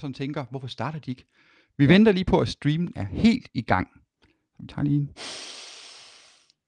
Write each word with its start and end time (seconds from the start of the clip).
og 0.00 0.02
sådan 0.02 0.14
tænker, 0.14 0.44
hvorfor 0.50 0.66
starter 0.66 0.98
de 0.98 1.10
ikke? 1.10 1.24
Vi 1.78 1.88
venter 1.88 2.12
lige 2.12 2.24
på, 2.24 2.40
at 2.40 2.48
streamen 2.48 2.92
er 2.96 3.04
helt 3.04 3.48
i 3.54 3.62
gang. 3.62 3.88
Vi 4.60 4.66
tager 4.66 4.82
lige 4.82 4.96
en. 4.96 5.06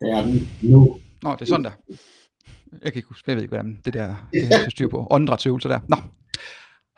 Det 0.01 0.11
er 0.11 0.23
den 0.23 0.49
nu. 0.62 1.01
Nå, 1.22 1.32
det 1.32 1.40
er 1.40 1.45
sådan 1.45 1.64
der. 1.64 1.71
Jeg 2.72 2.92
kan 2.92 2.95
ikke 2.96 3.08
huske, 3.08 3.30
jeg 3.30 3.37
ved 3.37 3.42
ikke, 3.42 3.54
hvordan 3.54 3.80
det 3.84 3.95
der 3.95 4.29
det 4.32 4.46
her, 4.46 4.71
styr 4.71 4.88
på. 4.88 5.06
Åndedrætsøvelser 5.10 5.68
der. 5.68 5.80
Nå. 5.88 5.96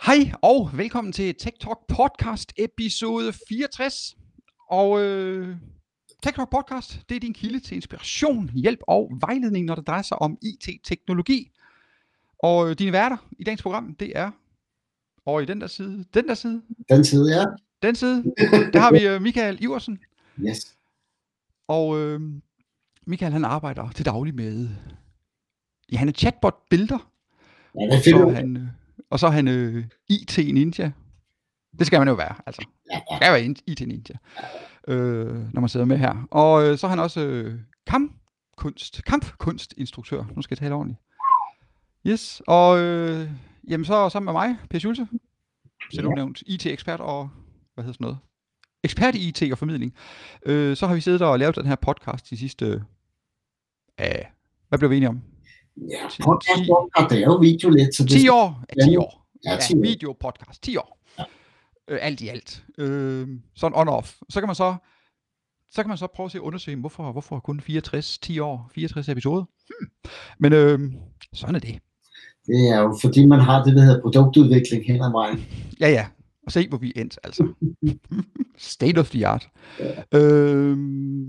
Hej 0.06 0.32
og 0.42 0.70
velkommen 0.74 1.12
til 1.12 1.34
Tech 1.34 1.56
Talk 1.60 1.78
Podcast 1.88 2.52
episode 2.58 3.32
64. 3.48 4.16
Og 4.70 5.02
øh, 5.02 5.56
Tech 6.22 6.36
Talk 6.36 6.50
Podcast, 6.50 7.00
det 7.08 7.16
er 7.16 7.20
din 7.20 7.34
kilde 7.34 7.60
til 7.60 7.74
inspiration, 7.74 8.50
hjælp 8.54 8.80
og 8.88 9.10
vejledning, 9.20 9.66
når 9.66 9.74
det 9.74 9.86
drejer 9.86 10.02
sig 10.02 10.22
om 10.22 10.38
IT-teknologi. 10.42 11.50
Og 12.38 12.70
øh, 12.70 12.78
dine 12.78 12.92
værter 12.92 13.16
i 13.38 13.44
dagens 13.44 13.62
program, 13.62 13.94
det 13.94 14.12
er 14.14 14.30
over 15.26 15.40
i 15.40 15.44
den 15.44 15.60
der 15.60 15.66
side, 15.66 16.04
den 16.14 16.28
der 16.28 16.34
side, 16.34 16.62
Den 16.88 17.04
side, 17.04 17.36
ja. 17.40 17.44
den 17.82 17.94
side. 17.94 18.24
Der 18.72 18.80
har 18.80 18.92
vi 18.92 19.06
øh, 19.06 19.22
Michael 19.22 19.62
Iversen. 19.62 19.98
Yes. 20.40 20.76
Og 21.68 21.98
øh, 22.00 22.20
Michael 23.06 23.32
han 23.32 23.44
arbejder 23.44 23.90
til 23.90 24.04
daglig 24.04 24.34
med, 24.34 24.68
ja 25.92 25.96
han 25.96 26.08
er 26.08 26.12
chatbot-builder, 26.12 27.10
Ja, 27.80 27.84
det 27.84 27.92
og 27.94 28.02
så 28.02 28.30
han, 28.34 28.56
øh, 28.56 28.66
og 29.10 29.18
så 29.20 29.26
er 29.26 29.30
han 29.30 29.48
øh, 29.48 29.84
IT-ninja. 30.10 30.90
Det 31.78 31.86
skal 31.86 31.98
man 31.98 32.08
jo 32.08 32.14
være, 32.14 32.34
altså. 32.46 32.66
Ja, 32.90 33.00
ja. 33.10 33.16
skal 33.16 33.32
være 33.32 33.54
IT-ninja, 33.66 34.16
øh, 34.88 35.54
når 35.54 35.60
man 35.60 35.68
sidder 35.68 35.86
med 35.86 35.98
her. 35.98 36.26
Og 36.30 36.66
øh, 36.66 36.78
så 36.78 36.86
er 36.86 36.88
han 36.88 36.98
også 36.98 37.20
øh, 37.20 37.60
kampkunst, 37.86 39.04
kampkunstinstruktør. 39.04 40.24
Nu 40.36 40.42
skal 40.42 40.54
jeg 40.54 40.58
tale 40.58 40.74
ordentligt. 40.74 41.00
Yes, 42.06 42.42
og 42.46 42.78
øh, 42.78 43.30
jamen 43.68 43.84
så 43.84 44.08
sammen 44.08 44.24
med 44.24 44.32
mig, 44.32 44.56
Per 44.70 44.78
Schulze, 44.78 45.06
du 45.96 46.08
Ja. 46.08 46.14
nævnt 46.14 46.42
IT-ekspert 46.46 47.00
og, 47.00 47.30
hvad 47.74 47.84
hedder 47.84 47.92
sådan 47.92 48.04
noget, 48.04 48.18
ekspert 48.84 49.14
i 49.14 49.28
IT 49.28 49.52
og 49.52 49.58
formidling. 49.58 49.94
Øh, 50.46 50.76
så 50.76 50.86
har 50.86 50.94
vi 50.94 51.00
siddet 51.00 51.22
og 51.22 51.38
lavet 51.38 51.56
den 51.56 51.66
her 51.66 51.74
podcast 51.76 52.30
de 52.30 52.36
sidste, 52.36 52.66
øh, 54.00 54.06
hvad 54.68 54.78
blev 54.78 54.90
vi 54.90 54.96
enige 54.96 55.08
om? 55.08 55.20
Ja, 55.76 56.02
podcast, 56.24 56.62
podcast, 56.68 57.10
det 57.10 57.18
er 57.18 57.24
jo 57.26 57.36
video 57.36 57.70
lidt, 57.70 57.94
så 57.94 58.02
det 58.02 58.10
10 58.12 58.28
år? 58.28 58.64
Ja, 58.80 58.84
10 58.90 58.96
år. 58.96 59.26
Ja, 59.46 59.56
10 59.60 59.74
Ja, 59.74 59.80
video 59.80 60.12
podcast, 60.12 60.62
10 60.62 60.76
år. 60.76 61.00
Ja. 61.18 61.24
Øh, 61.88 61.98
alt 62.02 62.20
i 62.20 62.28
alt. 62.28 62.64
Øh, 62.78 63.28
sådan 63.56 63.76
on-off. 63.78 64.18
Så 64.28 64.40
kan 64.40 64.48
man 64.48 64.54
så 64.54 64.76
så 65.70 65.82
kan 65.82 65.88
man 65.88 65.98
så 65.98 66.06
prøve 66.06 66.24
at 66.24 66.32
se 66.32 66.38
at 66.38 66.42
undersøge, 66.42 66.76
hvorfor, 66.76 67.12
hvorfor 67.12 67.40
kun 67.40 67.60
64, 67.60 68.18
10 68.18 68.38
år, 68.38 68.70
64 68.74 69.08
episoder. 69.08 69.44
Hmm. 69.44 69.90
Men 70.38 70.52
øh, 70.52 70.78
sådan 71.32 71.54
er 71.54 71.58
det. 71.58 71.78
Det 72.46 72.68
er 72.68 72.80
jo 72.80 72.98
fordi, 73.02 73.26
man 73.26 73.40
har 73.40 73.64
det, 73.64 73.76
der 73.76 73.82
hedder 73.82 74.00
produktudvikling 74.00 74.84
hen 74.86 75.00
ad 75.02 75.10
vejen. 75.12 75.38
Ja, 75.80 75.88
ja. 75.90 76.06
Og 76.46 76.52
se, 76.52 76.68
hvor 76.68 76.78
vi 76.78 76.92
er 76.96 77.00
endt, 77.00 77.18
altså. 77.24 77.42
State 78.58 78.98
of 78.98 79.10
the 79.10 79.26
art. 79.26 79.48
Ja. 79.80 80.18
Øh, 80.18 80.68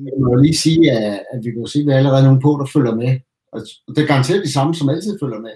Jeg 0.05 0.19
må 0.19 0.35
lige 0.35 0.55
sige, 0.55 0.91
at, 0.91 1.19
at 1.33 1.39
vi 1.43 1.51
kan 1.51 1.67
se, 1.67 1.79
at 1.79 1.85
vi 1.85 1.91
er 1.91 1.97
allerede 1.97 2.23
nogle 2.23 2.41
på, 2.41 2.49
der 2.61 2.65
følger 2.65 2.95
med. 2.95 3.19
Og 3.53 3.59
det 3.95 4.03
er 4.03 4.07
garanteret 4.07 4.43
de 4.45 4.51
samme, 4.51 4.75
som 4.75 4.89
altid 4.89 5.17
følger 5.23 5.39
med. 5.39 5.49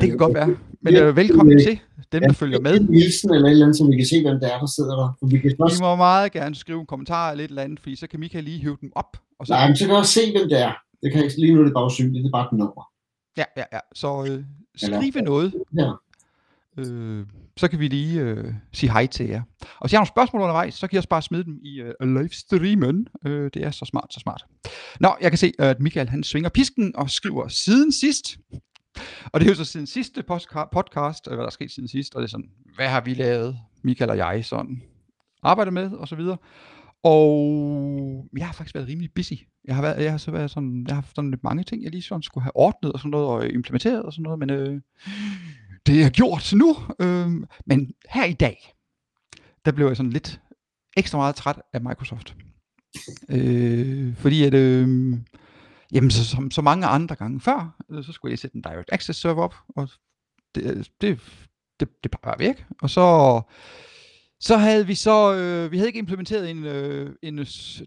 det 0.00 0.08
kan 0.08 0.18
godt 0.18 0.34
være. 0.34 0.56
Men 0.82 0.96
øh, 0.96 1.16
velkommen 1.16 1.58
til 1.58 1.78
dem, 2.12 2.22
der 2.22 2.32
følger 2.32 2.60
med. 2.60 2.80
Nielsen 2.80 3.30
eller 3.34 3.46
et 3.46 3.50
eller 3.52 3.66
andet, 3.66 3.76
så 3.78 3.86
vi 3.90 3.96
kan 3.96 4.06
se, 4.06 4.22
hvem 4.22 4.40
det 4.40 4.48
er, 4.54 4.58
der 4.58 4.66
sidder 4.66 4.94
der. 5.00 5.16
For 5.18 5.26
vi 5.26 5.38
kan 5.38 5.50
I 5.50 5.54
også, 5.58 5.82
må 5.82 5.96
meget 5.96 6.32
gerne 6.32 6.54
skrive 6.54 6.80
en 6.80 6.86
kommentar 6.86 7.30
eller 7.30 7.44
et 7.44 7.48
eller 7.48 7.62
andet, 7.62 7.80
fordi 7.80 7.96
så 7.96 8.06
kan 8.06 8.20
Michael 8.20 8.44
lige 8.44 8.58
hive 8.58 8.76
dem 8.80 8.90
op. 8.94 9.16
Og 9.38 9.46
så 9.46 9.52
nej, 9.52 9.66
men 9.68 9.76
så 9.76 9.84
kan 9.84 9.90
jeg 9.90 9.98
også 9.98 10.12
se, 10.12 10.20
hvem 10.36 10.48
det 10.48 10.60
er. 10.60 10.72
Det 11.02 11.12
kan 11.12 11.22
jeg, 11.22 11.30
lige 11.38 11.54
nu 11.54 11.60
er 11.60 11.64
det 11.64 11.74
bare 11.74 11.86
usynligt, 11.86 12.22
det 12.24 12.28
er 12.28 12.36
bare 12.38 12.48
et 12.52 12.58
nummer. 12.58 12.84
Ja, 13.36 13.44
ja, 13.56 13.64
ja. 13.72 13.78
Så 13.94 14.20
øh, 14.20 14.26
Eller- 14.26 14.44
skrive 15.00 15.22
noget, 15.24 15.54
Ja. 15.78 15.92
øh, 16.78 17.26
så 17.56 17.68
kan 17.68 17.78
vi 17.80 17.88
lige 17.88 18.20
øh, 18.20 18.54
sige 18.72 18.90
hej 18.92 19.06
til 19.06 19.26
jer. 19.28 19.42
Og 19.60 19.80
hvis 19.80 19.92
I 19.92 19.94
har 19.96 20.00
nogle 20.00 20.06
spørgsmål 20.08 20.42
undervejs, 20.42 20.74
så 20.74 20.86
kan 20.86 20.96
I 20.96 20.98
også 20.98 21.08
bare 21.08 21.22
smide 21.22 21.44
dem 21.44 21.58
i 21.62 21.80
øh, 21.80 21.94
livestreamen. 22.20 23.08
Øh, 23.26 23.50
det 23.54 23.64
er 23.64 23.70
så 23.70 23.84
smart, 23.84 24.06
så 24.14 24.20
smart. 24.20 24.44
Nå, 25.00 25.16
jeg 25.20 25.30
kan 25.30 25.38
se, 25.38 25.52
at 25.58 25.80
Michael 25.80 26.08
han 26.08 26.24
svinger 26.24 26.48
pisken 26.50 26.96
og 26.96 27.10
skriver 27.10 27.48
siden 27.48 27.92
sidst. 27.92 28.38
Og 29.32 29.40
det 29.40 29.46
er 29.46 29.50
jo 29.50 29.54
så 29.56 29.64
siden 29.64 29.86
sidste 29.86 30.22
podcast, 30.72 31.26
hvad 31.28 31.38
der 31.38 31.46
er 31.46 31.50
sket 31.50 31.70
siden 31.70 31.88
sidst, 31.88 32.14
og 32.14 32.22
det 32.22 32.26
er 32.26 32.30
sådan, 32.30 32.50
hvad 32.76 32.88
har 32.88 33.00
vi 33.00 33.14
lavet, 33.14 33.58
Michael 33.82 34.10
og 34.10 34.16
jeg, 34.16 34.44
sådan 34.44 34.82
arbejdet 35.42 35.72
med, 35.74 35.90
og 35.90 36.08
så 36.08 36.16
videre. 36.16 36.36
Og 37.04 38.28
jeg 38.36 38.46
har 38.46 38.52
faktisk 38.52 38.74
været 38.74 38.88
rimelig 38.88 39.10
busy. 39.14 39.32
Jeg 39.64 39.74
har, 39.74 39.82
været, 39.82 40.04
jeg 40.04 40.10
har 40.10 40.18
så 40.18 40.30
været 40.30 40.50
sådan, 40.50 40.84
jeg 40.86 40.94
har 40.94 41.02
haft 41.02 41.16
sådan 41.16 41.30
lidt 41.30 41.44
mange 41.44 41.64
ting, 41.64 41.82
jeg 41.82 41.90
lige 41.90 42.02
sådan 42.02 42.22
skulle 42.22 42.44
have 42.44 42.56
ordnet 42.56 42.92
og 42.92 42.98
sådan 42.98 43.10
noget, 43.10 43.26
og 43.26 43.48
implementeret 43.48 44.02
og 44.02 44.12
sådan 44.12 44.22
noget, 44.22 44.38
men 44.38 44.50
øh, 44.50 44.80
det 45.86 46.02
er 46.02 46.10
gjort 46.10 46.52
nu. 46.56 46.76
Øh, 47.00 47.30
men 47.66 47.92
her 48.10 48.24
i 48.24 48.32
dag, 48.32 48.74
der 49.64 49.72
blev 49.72 49.86
jeg 49.86 49.96
sådan 49.96 50.12
lidt 50.12 50.40
ekstra 50.96 51.18
meget 51.18 51.34
træt 51.34 51.60
af 51.72 51.80
Microsoft. 51.80 52.36
Øh, 53.28 54.16
fordi 54.16 54.44
at, 54.44 54.54
øh, 54.54 54.88
jamen 55.92 56.10
så, 56.10 56.24
som 56.24 56.50
så 56.50 56.62
mange 56.62 56.86
andre 56.86 57.16
gange 57.16 57.40
før, 57.40 57.76
øh, 57.90 58.04
så 58.04 58.12
skulle 58.12 58.32
jeg 58.32 58.38
sætte 58.38 58.56
en 58.56 58.62
Direct 58.62 58.88
Access 58.92 59.20
server 59.20 59.42
op, 59.42 59.54
og 59.68 59.88
det, 60.54 60.76
øh, 60.76 60.84
det, 61.00 61.20
det, 61.80 61.88
det 62.04 62.10
bare 62.22 62.38
væk. 62.38 62.66
Og 62.82 62.90
så, 62.90 63.40
så 64.42 64.56
havde 64.56 64.86
vi 64.86 64.94
så, 64.94 65.34
øh, 65.34 65.72
vi 65.72 65.76
havde 65.76 65.88
ikke 65.88 65.98
implementeret 65.98 66.50
en, 66.50 66.64
øh, 66.64 67.10
en 67.22 67.38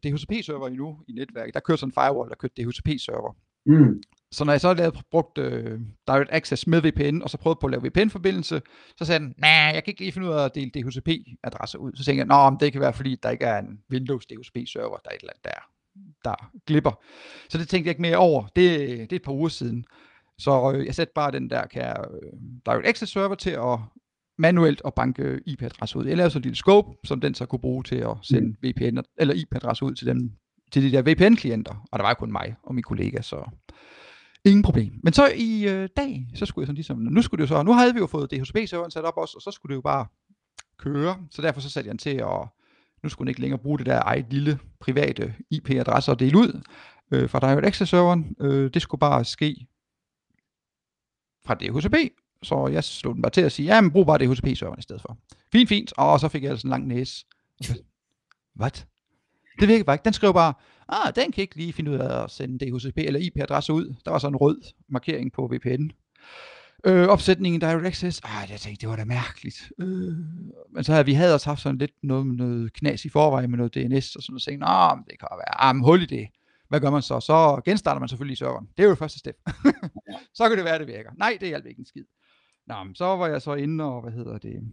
DHCP-server 0.04 0.68
endnu 0.68 1.00
i 1.08 1.12
netværket. 1.12 1.54
Der 1.54 1.60
kørte 1.60 1.80
sådan 1.80 1.90
en 1.90 1.94
firewall, 1.94 2.30
der 2.30 2.36
kørte 2.36 2.64
DHCP-server. 2.64 3.36
Mm. 3.66 4.02
Så 4.32 4.44
når 4.46 4.54
jeg 4.54 4.62
så 4.62 4.74
lavede, 4.74 4.98
brugt 5.12 5.38
øh, 5.38 5.80
Direct 6.08 6.30
Access 6.32 6.68
med 6.68 6.82
VPN, 6.82 7.22
og 7.22 7.30
så 7.30 7.38
prøvede 7.38 7.58
på 7.62 7.68
at 7.68 7.72
lave 7.72 7.84
VPN-forbindelse, 7.88 8.62
så 8.98 9.06
sagde 9.06 9.20
den, 9.20 9.34
nej, 9.38 9.50
jeg 9.50 9.84
kan 9.84 9.92
ikke 9.92 10.02
lige 10.02 10.12
finde 10.12 10.28
ud 10.28 10.34
af 10.34 10.46
at 10.46 10.56
dele 10.56 10.72
DHCP-adresser 10.76 11.80
ud. 11.80 11.92
Så 11.96 12.04
tænkte 12.06 12.20
jeg, 12.20 12.26
nå, 12.26 12.50
men 12.50 12.60
det 12.60 12.72
kan 12.72 12.82
være, 12.82 12.94
fordi 12.94 13.16
der 13.24 13.30
ikke 13.30 13.46
er 13.46 13.60
en 13.60 13.80
Windows 13.92 14.26
DHCP-server, 14.26 14.98
der 14.98 15.10
er 15.10 15.16
et 15.16 15.20
eller 15.20 15.34
andet 15.34 15.46
der, 15.46 15.62
der 16.24 16.52
glipper. 16.68 17.04
Så 17.50 17.58
det 17.58 17.68
tænkte 17.68 17.88
jeg 17.88 17.92
ikke 17.92 18.02
mere 18.02 18.18
over. 18.18 18.48
Det, 18.56 18.80
det 18.90 19.12
er 19.12 19.16
et 19.16 19.24
par 19.24 19.32
uger 19.32 19.50
siden. 19.50 19.86
Så 20.38 20.74
øh, 20.76 20.86
jeg 20.86 20.96
satte 20.96 21.12
bare 21.16 21.32
den 21.32 21.50
der 21.50 21.68
kære 21.68 22.06
øh, 22.12 22.40
Direct 22.66 22.88
Access 22.88 23.12
server 23.12 23.36
til 23.36 23.50
at 23.50 23.80
manuelt 24.38 24.82
at 24.86 24.94
banke 24.94 25.40
IP-adresser 25.46 26.00
ud. 26.00 26.06
Jeg 26.06 26.18
lavede 26.18 26.32
så 26.32 26.40
et 26.40 26.44
lille 26.44 26.56
scope, 26.56 26.90
som 27.04 27.22
den 27.22 27.34
så 27.36 27.46
kunne 27.46 27.60
bruge 27.60 27.84
til 27.84 27.96
at 27.96 28.18
sende 28.22 28.56
VPN 28.64 28.98
eller 29.18 29.34
IP-adresser 29.34 29.86
ud 29.86 29.96
til 29.96 30.08
dem, 30.08 30.32
til 30.72 30.84
de 30.84 30.92
der 30.92 31.02
VPN-klienter. 31.02 31.88
Og 31.92 32.00
der 32.00 32.06
var 32.06 32.14
kun 32.14 32.32
mig 32.32 32.56
og 32.64 32.76
min 32.76 32.84
kollega, 32.84 33.22
så 33.22 33.50
ingen 34.46 34.64
problem. 34.64 34.94
Men 35.04 35.14
så 35.14 35.28
i 35.36 35.68
øh, 35.70 35.90
dag, 35.98 36.28
så 36.36 36.46
skulle 36.46 36.64
jeg 36.64 36.68
sådan 36.68 36.76
ligesom, 36.76 36.98
nu 36.98 37.22
skulle 37.22 37.44
det 37.44 37.52
jo 37.52 37.56
så, 37.56 37.64
nu 37.64 37.74
havde 37.74 37.94
vi 37.94 38.00
jo 38.00 38.08
fået 38.08 38.32
DHCP-serveren 38.32 38.92
sat 38.92 39.06
op 39.06 39.18
også, 39.18 39.34
og 39.36 39.42
så 39.42 39.52
skulle 39.52 39.70
det 39.70 39.76
jo 39.76 39.82
bare 39.82 40.06
køre. 40.78 41.18
Så 41.32 41.42
derfor 41.42 41.62
så 41.62 41.70
satte 41.70 41.88
jeg 41.88 41.92
den 41.92 41.98
til 41.98 42.10
at, 42.10 42.48
nu 43.04 43.10
skulle 43.10 43.26
den 43.26 43.30
ikke 43.30 43.42
længere 43.42 43.60
bruge 43.60 43.78
det 43.78 43.86
der 43.86 44.02
eget 44.02 44.26
lille 44.30 44.60
private 44.80 45.36
IP-adresse 45.52 46.12
og 46.12 46.20
dele 46.20 46.38
ud 46.38 46.62
øh, 47.12 47.30
fra 47.30 47.40
Direct 47.40 47.66
Access-serveren. 47.66 48.36
Øh, 48.42 48.74
det 48.74 48.82
skulle 48.82 49.00
bare 49.00 49.26
ske 49.26 49.68
fra 51.46 51.54
DHCP, 51.54 51.96
så 52.44 52.68
jeg 52.68 52.84
slog 52.84 53.14
den 53.14 53.22
bare 53.22 53.30
til 53.30 53.42
at 53.42 53.52
sige, 53.52 53.76
ja, 53.76 53.82
men 53.82 53.92
brug 53.92 54.06
bare 54.06 54.18
DHCP-serveren 54.18 54.80
i 54.80 54.82
stedet 54.82 55.02
for. 55.02 55.18
Fint, 55.52 55.70
fint, 55.70 55.94
og 55.98 56.20
så 56.20 56.28
fik 56.28 56.44
jeg 56.44 56.52
altså 56.52 56.68
en 56.68 56.70
lang 56.70 56.88
næse. 56.88 57.26
Hvad? 58.56 58.72
Det 59.60 59.68
virkede 59.68 59.84
bare 59.84 59.94
ikke. 59.96 60.06
Den 60.06 60.14
skrev 60.14 60.34
bare, 60.34 60.54
ah, 60.90 61.14
den 61.16 61.32
kan 61.32 61.42
ikke 61.42 61.56
lige 61.56 61.74
finde 61.74 61.92
ud 61.92 61.96
af 61.98 62.24
at 62.24 62.32
sende 62.32 62.66
DHCP 62.66 62.98
eller 62.98 63.20
IP-adresse 63.20 63.74
ud. 63.74 63.96
Der 64.06 64.12
var 64.12 64.20
sådan 64.20 64.34
en 64.34 64.38
rød 64.38 64.62
markering 64.90 65.32
på 65.32 65.48
VPN. 65.54 65.90
Øh, 66.86 67.08
opsætningen 67.08 67.62
Direct 67.62 67.86
Access, 67.86 68.22
ah, 68.24 68.52
jeg 68.52 68.60
tænkte, 68.60 68.82
det 68.82 68.90
var 68.90 68.96
da 68.96 69.06
mærkeligt. 69.06 69.72
Øh, 69.80 70.14
men 70.74 70.84
så 70.84 70.92
havde 70.92 71.06
vi 71.06 71.14
havde 71.14 71.34
også 71.34 71.50
haft 71.50 71.62
sådan 71.62 71.78
lidt 71.78 71.92
noget 72.04 72.26
noget 72.26 72.74
knas 72.74 73.06
i 73.06 73.10
forvejen 73.10 73.50
med 73.50 73.58
noget 73.58 73.76
DNS 73.76 74.16
og 74.16 74.24
sådan 74.24 74.34
noget. 74.34 74.42
Så 74.42 74.46
tænkte, 74.50 74.68
jeg, 74.68 74.90
"Nå, 74.90 74.96
men 74.96 75.06
det 75.10 75.20
kan 75.20 75.28
være, 75.32 75.64
ah, 75.70 75.76
hul 75.76 76.02
i 76.02 76.06
det. 76.06 76.28
Hvad 76.70 76.80
gør 76.80 76.90
man 76.90 77.02
så? 77.02 77.20
Så 77.20 77.62
genstarter 77.66 78.00
man 78.00 78.10
selvfølgelig 78.10 78.38
serveren. 78.38 78.68
Det 78.78 78.84
er 78.84 78.88
jo 78.88 78.90
det 78.90 78.98
første 79.00 79.20
step. 79.20 79.36
så 80.38 80.50
kan 80.50 80.58
det 80.58 80.66
være, 80.66 80.80
det 80.80 80.88
virker. 80.88 81.10
Nej, 81.18 81.38
det 81.40 81.48
hjalp 81.48 81.66
ikke 81.66 81.80
en 81.80 81.86
skid. 81.86 82.04
Nå, 82.68 82.84
men 82.84 82.96
så 82.96 83.06
var 83.06 83.28
jeg 83.28 83.42
så 83.42 83.54
inde 83.54 83.84
og, 83.84 84.02
hvad 84.02 84.12
hedder 84.12 84.38
det, 84.38 84.72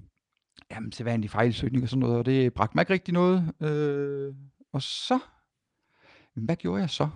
jamen 0.70 0.90
til 0.90 1.04
vanlig 1.04 1.30
fejlsøgning 1.30 1.82
og 1.82 1.88
sådan 1.88 2.00
noget, 2.00 2.16
og 2.16 2.26
det 2.26 2.54
bragte 2.54 2.76
mig 2.76 2.82
ikke 2.82 2.92
rigtig 2.92 3.14
noget. 3.14 3.52
Øh, 3.60 4.34
og 4.72 4.82
så, 4.82 5.18
hvad 6.34 6.56
gjorde 6.56 6.80
jeg 6.80 6.90
så? 6.90 7.08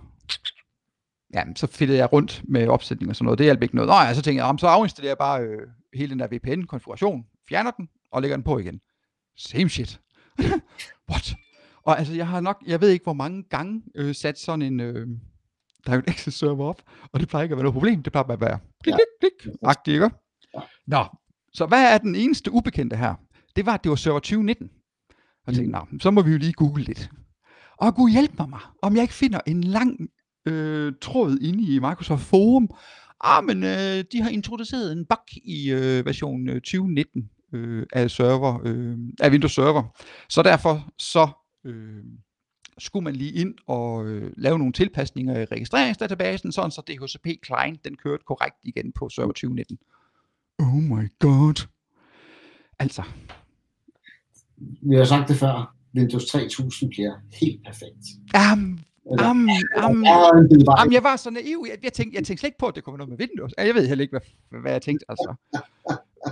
Jamen, 1.33 1.55
så 1.55 1.67
fedtede 1.67 1.97
jeg 1.97 2.13
rundt 2.13 2.41
med 2.47 2.67
opsætning 2.67 3.09
og 3.09 3.15
sådan 3.15 3.25
noget. 3.25 3.37
Det 3.37 3.45
hjalp 3.45 3.63
ikke 3.63 3.75
noget. 3.75 3.87
Nå 3.89 3.93
ja, 3.93 4.13
så 4.13 4.21
tænkte 4.21 4.37
jeg, 4.37 4.47
jamen, 4.47 4.59
så 4.59 4.67
afinstallerer 4.67 5.11
jeg 5.11 5.17
bare 5.17 5.41
øh, 5.41 5.67
hele 5.93 6.09
den 6.09 6.19
der 6.19 6.27
VPN-konfiguration, 6.27 7.25
fjerner 7.49 7.71
den 7.71 7.89
og 8.11 8.21
lægger 8.21 8.37
den 8.37 8.43
på 8.43 8.59
igen. 8.59 8.81
Same 9.37 9.69
shit. 9.69 10.01
What? 11.09 11.35
Og 11.83 11.99
altså, 11.99 12.13
jeg 12.13 12.27
har 12.27 12.39
nok, 12.39 12.63
jeg 12.67 12.81
ved 12.81 12.89
ikke, 12.89 13.03
hvor 13.03 13.13
mange 13.13 13.43
gange 13.43 13.83
øh, 13.95 14.15
sat 14.15 14.39
sådan 14.39 14.61
en 14.61 14.79
øh, 14.79 15.07
Direct 15.87 16.09
Access 16.09 16.37
server 16.37 16.65
op, 16.65 16.81
og 17.11 17.19
det 17.19 17.29
plejer 17.29 17.43
ikke 17.43 17.53
at 17.53 17.57
være 17.57 17.63
noget 17.63 17.73
problem. 17.73 18.03
Det 18.03 18.13
plejer 18.13 18.23
bare 18.27 18.33
at 18.33 18.41
være 18.41 18.59
klik, 18.83 18.93
klik, 19.19 19.31
klik, 19.41 19.55
agtigt, 19.61 19.93
ikke? 19.93 20.09
Nå, 20.87 21.05
så 21.53 21.65
hvad 21.65 21.93
er 21.93 21.97
den 21.97 22.15
eneste 22.15 22.51
ubekendte 22.51 22.95
her? 22.95 23.15
Det 23.55 23.65
var, 23.65 23.73
at 23.73 23.83
det 23.83 23.89
var 23.89 23.95
server 23.95 24.19
2019. 24.19 24.69
Og 25.17 25.47
jeg 25.47 25.55
tænkte, 25.55 25.71
nå, 25.71 25.99
så 25.99 26.11
må 26.11 26.21
vi 26.21 26.31
jo 26.31 26.37
lige 26.37 26.53
google 26.53 26.83
lidt. 26.83 27.09
Og 27.77 27.95
Gud 27.95 28.11
hjælp 28.11 28.31
mig, 28.37 28.49
mig, 28.49 28.59
om 28.81 28.95
jeg 28.95 29.01
ikke 29.01 29.13
finder 29.13 29.39
en 29.47 29.63
lang 29.63 30.09
øh, 30.45 30.93
tråd 31.01 31.37
inde 31.41 31.75
i 31.75 31.79
Microsoft 31.79 32.23
Forum. 32.23 32.69
Ah, 33.21 33.43
men 33.43 33.63
øh, 33.63 34.03
de 34.11 34.21
har 34.21 34.29
introduceret 34.29 34.91
en 34.91 35.05
bug 35.05 35.37
i 35.43 35.71
øh, 35.71 36.05
version 36.05 36.49
øh, 36.49 36.55
2019. 36.55 37.29
øh, 37.53 37.85
af 37.93 38.11
server, 38.11 38.61
øh, 38.65 38.97
af 39.19 39.29
Windows 39.29 39.55
Server. 39.55 39.83
Så 40.29 40.43
derfor 40.43 40.89
så 40.97 41.27
øh, 41.65 42.03
skulle 42.77 43.03
man 43.03 43.15
lige 43.15 43.33
ind 43.33 43.55
og 43.67 44.05
øh, 44.05 44.31
lave 44.37 44.57
nogle 44.57 44.73
tilpasninger 44.73 45.39
i 45.39 45.45
registreringsdatabasen, 45.45 46.51
sådan 46.51 46.71
så 46.71 46.81
DHCP 46.87 47.45
client 47.45 47.85
den 47.85 47.97
kørte 47.97 48.23
korrekt 48.27 48.57
igen 48.63 48.91
på 48.91 49.09
server 49.09 49.31
2019. 49.31 49.77
Oh 50.59 50.73
my 50.75 51.11
god. 51.19 51.67
Altså, 52.79 53.03
Vi 54.81 54.95
har 54.95 55.05
sagt 55.05 55.29
det 55.29 55.35
før. 55.37 55.75
Windows 55.95 56.25
3000 56.25 56.89
bliver 56.89 57.13
helt 57.33 57.63
perfekt. 57.65 58.05
um, 58.53 58.79
Eller, 59.11 59.29
um, 59.31 59.49
um. 59.89 60.03
Jamen, 60.79 60.93
jeg 60.93 61.03
var 61.03 61.15
så 61.15 61.29
naiv. 61.29 61.65
Jeg, 61.69 61.77
jeg, 61.83 61.93
tænkte, 61.93 62.15
jeg 62.15 62.25
tænkte 62.25 62.39
slet 62.41 62.47
ikke 62.47 62.57
på, 62.57 62.67
at 62.67 62.75
det 62.75 62.83
kunne 62.83 62.93
være 62.93 63.07
noget 63.07 63.19
med 63.19 63.27
Windows. 63.27 63.53
Jeg 63.57 63.75
ved 63.75 63.87
heller 63.87 64.01
ikke, 64.01 64.11
hvad, 64.49 64.61
hvad 64.61 64.71
jeg 64.71 64.81
tænkte. 64.81 65.05
Altså. 65.09 65.35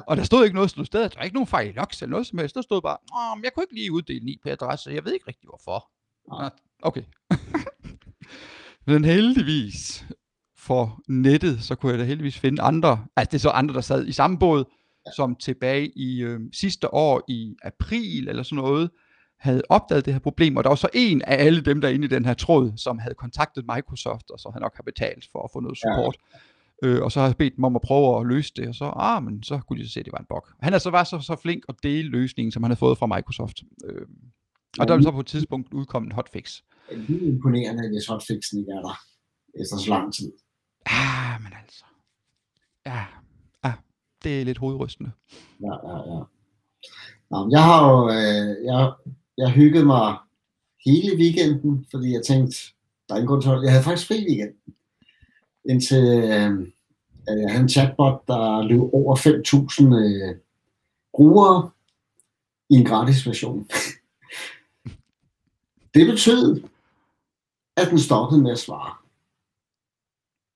Og 0.07 0.17
der 0.17 0.23
stod 0.23 0.43
ikke 0.43 0.55
noget 0.55 0.69
stod 0.69 0.85
sted. 0.85 1.01
Der 1.01 1.09
var 1.17 1.23
ikke 1.23 1.33
nogen 1.33 1.47
fejl 1.47 1.69
i 1.69 1.71
logs 1.71 2.01
eller 2.01 2.09
noget 2.09 2.27
som 2.27 2.39
helst. 2.39 2.55
Der 2.55 2.61
stod 2.61 2.81
bare, 2.81 2.97
men 3.37 3.43
jeg 3.43 3.53
kunne 3.53 3.63
ikke 3.63 3.75
lige 3.75 3.91
uddele 3.91 4.21
en 4.21 4.27
IP-adresse. 4.27 4.91
Jeg 4.91 5.05
ved 5.05 5.13
ikke 5.13 5.27
rigtig, 5.27 5.47
hvorfor. 5.49 5.89
Nej. 6.41 6.49
Okay. 6.81 7.03
Men 8.87 9.05
heldigvis 9.05 10.05
for 10.65 11.01
nettet, 11.09 11.63
så 11.63 11.75
kunne 11.75 11.91
jeg 11.91 11.99
da 11.99 12.03
heldigvis 12.05 12.39
finde 12.39 12.61
andre, 12.61 13.05
altså 13.15 13.31
det 13.31 13.37
er 13.37 13.41
så 13.41 13.49
andre, 13.49 13.73
der 13.73 13.81
sad 13.81 14.07
i 14.07 14.11
samme 14.11 14.39
båd, 14.39 14.63
som 15.15 15.35
tilbage 15.35 15.91
i 15.95 16.21
øh, 16.23 16.39
sidste 16.53 16.93
år 16.93 17.23
i 17.27 17.55
april 17.63 18.27
eller 18.29 18.43
sådan 18.43 18.63
noget, 18.63 18.89
havde 19.39 19.61
opdaget 19.69 20.05
det 20.05 20.13
her 20.13 20.19
problem, 20.19 20.57
og 20.57 20.63
der 20.63 20.69
var 20.69 20.75
så 20.75 20.89
en 20.93 21.21
af 21.21 21.45
alle 21.45 21.61
dem, 21.61 21.81
der 21.81 21.87
er 21.87 21.93
inde 21.93 22.05
i 22.05 22.07
den 22.07 22.25
her 22.25 22.33
tråd, 22.33 22.71
som 22.77 22.99
havde 22.99 23.15
kontaktet 23.15 23.65
Microsoft, 23.75 24.31
og 24.31 24.39
så 24.39 24.49
han 24.53 24.61
nok 24.61 24.75
har 24.75 24.83
betalt 24.83 25.27
for 25.31 25.43
at 25.43 25.49
få 25.53 25.59
noget 25.59 25.77
Ja. 25.85 25.89
support. 25.95 26.17
Øh, 26.83 27.01
og 27.03 27.11
så 27.11 27.19
har 27.19 27.27
jeg 27.27 27.37
bedt 27.37 27.55
dem 27.55 27.63
om 27.63 27.75
at 27.75 27.81
prøve 27.81 28.19
at 28.19 28.27
løse 28.27 28.51
det, 28.55 28.67
og 28.67 28.75
så, 28.75 28.85
ah, 28.85 29.23
men 29.23 29.43
så 29.43 29.59
kunne 29.67 29.79
de 29.79 29.87
så 29.87 29.93
se, 29.93 29.99
at 29.99 30.05
det 30.05 30.11
var 30.13 30.19
en 30.19 30.25
bug. 30.29 30.47
Han 30.61 30.73
er 30.73 30.77
så 30.77 30.89
var 30.89 31.03
så, 31.03 31.19
så 31.19 31.35
flink 31.41 31.63
at 31.69 31.75
dele 31.83 32.09
løsningen, 32.09 32.51
som 32.51 32.63
han 32.63 32.69
havde 32.71 32.79
fået 32.79 32.97
fra 32.97 33.05
Microsoft. 33.15 33.57
Øh, 33.85 34.05
og 34.79 34.87
der 34.87 34.95
vil 34.95 35.03
så 35.03 35.11
på 35.11 35.19
et 35.19 35.25
tidspunkt 35.25 35.73
udkomme 35.73 36.05
en 36.05 36.11
hotfix. 36.11 36.61
Det 36.89 37.23
er 37.23 37.27
imponerende, 37.33 37.89
hvis 37.93 38.07
hotfixen 38.07 38.59
ikke 38.59 38.71
er 38.71 38.81
der 38.81 38.95
efter 39.61 39.77
så 39.77 39.89
lang 39.89 40.13
tid. 40.13 40.31
Ah, 40.85 41.41
men 41.41 41.51
altså. 41.63 41.85
Ja, 42.85 43.05
ah, 43.63 43.73
det 44.23 44.41
er 44.41 44.45
lidt 44.45 44.57
hovedrystende. 44.57 45.11
Ja, 45.61 45.89
ja, 45.89 45.97
ja. 46.15 46.23
Nå, 47.31 47.49
jeg 47.51 47.63
har 47.63 47.91
jo 47.91 48.09
øh, 48.09 48.65
jeg, 48.65 48.93
jeg 49.37 49.51
hyggede 49.51 49.85
mig 49.85 50.17
hele 50.85 51.17
weekenden, 51.17 51.85
fordi 51.91 52.13
jeg 52.13 52.23
tænkte, 52.25 52.57
der 53.09 53.15
er 53.15 53.17
ingen 53.17 53.27
grund 53.27 53.41
til 53.41 53.49
at 53.49 53.63
Jeg 53.63 53.71
havde 53.71 53.83
faktisk 53.83 54.07
fri 54.07 54.25
weekenden. 54.29 54.75
Indtil 55.69 56.05
øh, 56.05 56.51
øh, 57.29 57.41
jeg 57.41 57.49
havde 57.51 57.61
en 57.61 57.69
chatbot, 57.69 58.27
der 58.27 58.63
løb 58.63 58.81
over 58.81 59.15
5.000 59.15 59.95
øh, 59.95 60.35
brugere 61.13 61.69
i 62.69 62.73
en 62.73 62.85
gratis 62.85 63.27
version. 63.27 63.67
det 65.93 66.07
betød, 66.07 66.63
at 67.77 67.87
den 67.89 67.99
stoppede 67.99 68.41
med 68.41 68.51
at 68.51 68.59
svare. 68.59 69.04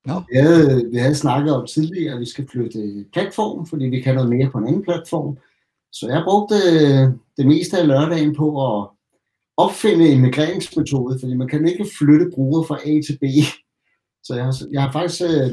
Nå. 0.09 0.17
Vi 0.31 0.37
havde, 0.37 0.89
vi 0.91 0.97
havde 0.97 1.15
snakket 1.15 1.55
om 1.55 1.67
tidligere, 1.67 2.13
at 2.13 2.19
vi 2.19 2.25
skal 2.25 2.47
flytte 2.51 3.05
platform, 3.13 3.65
fordi 3.65 3.85
vi 3.85 4.01
kan 4.01 4.15
noget 4.15 4.29
mere 4.29 4.49
på 4.51 4.57
en 4.57 4.67
anden 4.67 4.83
platform. 4.83 5.37
Så 5.91 6.07
jeg 6.07 6.23
brugte 6.27 6.55
øh, 6.55 7.03
det 7.37 7.45
meste 7.47 7.77
af 7.77 7.87
lørdagen 7.87 8.35
på 8.35 8.47
at 8.67 8.87
opfinde 9.57 10.09
en 10.09 10.21
migreringsmetode, 10.21 11.19
fordi 11.19 11.33
man 11.33 11.47
kan 11.47 11.67
ikke 11.67 11.85
flytte 11.99 12.31
brugere 12.33 12.65
fra 12.67 12.77
A 12.89 12.91
til 13.07 13.17
B. 13.21 13.23
Så 14.23 14.35
jeg 14.35 14.43
har, 14.43 14.55
jeg 14.71 14.81
har 14.81 14.91
faktisk 14.91 15.21
øh, 15.21 15.49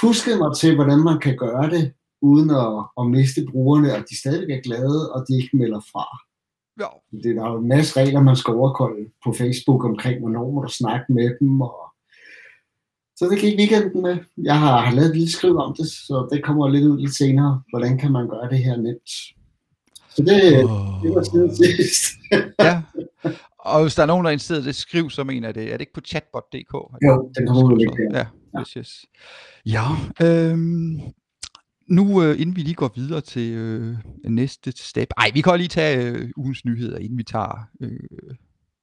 fusket 0.00 0.38
mig 0.38 0.56
til, 0.56 0.74
hvordan 0.74 0.98
man 0.98 1.18
kan 1.20 1.36
gøre 1.36 1.70
det, 1.70 1.92
uden 2.22 2.50
at, 2.50 2.72
at 2.98 3.06
miste 3.06 3.46
brugerne, 3.50 3.94
og 3.96 4.00
de 4.10 4.18
stadig 4.18 4.50
er 4.50 4.60
glade, 4.60 5.12
og 5.12 5.24
de 5.28 5.32
ikke 5.42 5.56
melder 5.56 5.80
fra. 5.92 6.06
Ja, 6.80 6.88
Det, 7.22 7.36
der 7.36 7.44
er 7.44 7.50
jo 7.52 7.58
en 7.58 7.68
masse 7.68 8.00
regler, 8.00 8.20
man 8.22 8.36
skal 8.36 8.54
overholde 8.54 9.10
på 9.24 9.32
Facebook 9.32 9.84
omkring, 9.84 10.20
hvornår 10.20 10.50
må 10.50 10.62
du 10.62 10.72
snakke 10.72 11.12
med 11.12 11.28
dem. 11.40 11.60
Og... 11.60 11.93
Så 13.16 13.28
det 13.30 13.38
gik 13.38 13.58
weekenden 13.58 14.02
med. 14.02 14.16
Jeg 14.42 14.60
har, 14.60 14.80
har 14.80 14.94
lavet 14.94 15.08
et 15.08 15.16
lille 15.16 15.32
skriv 15.32 15.56
om 15.56 15.74
det, 15.78 15.86
så 15.86 16.28
det 16.32 16.44
kommer 16.44 16.68
lidt 16.68 16.84
ud 16.84 16.98
lidt 16.98 17.16
senere. 17.16 17.62
Hvordan 17.72 17.98
kan 17.98 18.12
man 18.12 18.28
gøre 18.28 18.50
det 18.50 18.58
her 18.58 18.76
nemt? 18.76 19.10
Så 20.16 20.22
det, 20.22 20.42
det 21.02 21.14
var 21.14 21.22
siden 21.22 21.56
sidst. 21.56 22.04
ja. 22.60 22.82
Og 23.58 23.82
hvis 23.82 23.94
der 23.94 24.02
er 24.02 24.06
nogen, 24.06 24.24
der 24.24 24.28
er 24.28 24.32
interesseret 24.32 24.64
det, 24.64 24.74
skriv 24.74 25.10
så 25.10 25.24
mener 25.24 25.48
jeg 25.48 25.54
det. 25.54 25.62
Er 25.62 25.72
det 25.72 25.80
ikke 25.80 25.92
på 25.92 26.00
chatbot.dk? 26.00 26.74
Jo, 26.74 27.32
den 27.38 27.46
kommer 27.46 27.62
ud 27.74 27.80
så. 27.80 28.08
der. 28.12 28.26
Ja, 28.54 28.60
yes, 28.60 28.70
yes. 28.70 29.06
Ja, 29.66 29.84
øhm, 30.22 31.00
nu 31.88 32.22
øh, 32.22 32.40
inden 32.40 32.56
vi 32.56 32.60
lige 32.60 32.74
går 32.74 32.92
videre 32.96 33.20
til 33.20 33.52
øh, 33.52 33.96
næste 34.24 34.72
step. 34.76 35.08
Ej, 35.16 35.30
vi 35.34 35.40
kan 35.40 35.56
lige 35.56 35.68
tage 35.68 36.10
øh, 36.10 36.30
ugens 36.36 36.64
nyheder, 36.64 36.98
inden 36.98 37.18
vi 37.18 37.22
tager 37.22 37.68
øh, 37.80 37.90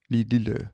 lige 0.09 0.21
et 0.21 0.29
lille, 0.29 0.69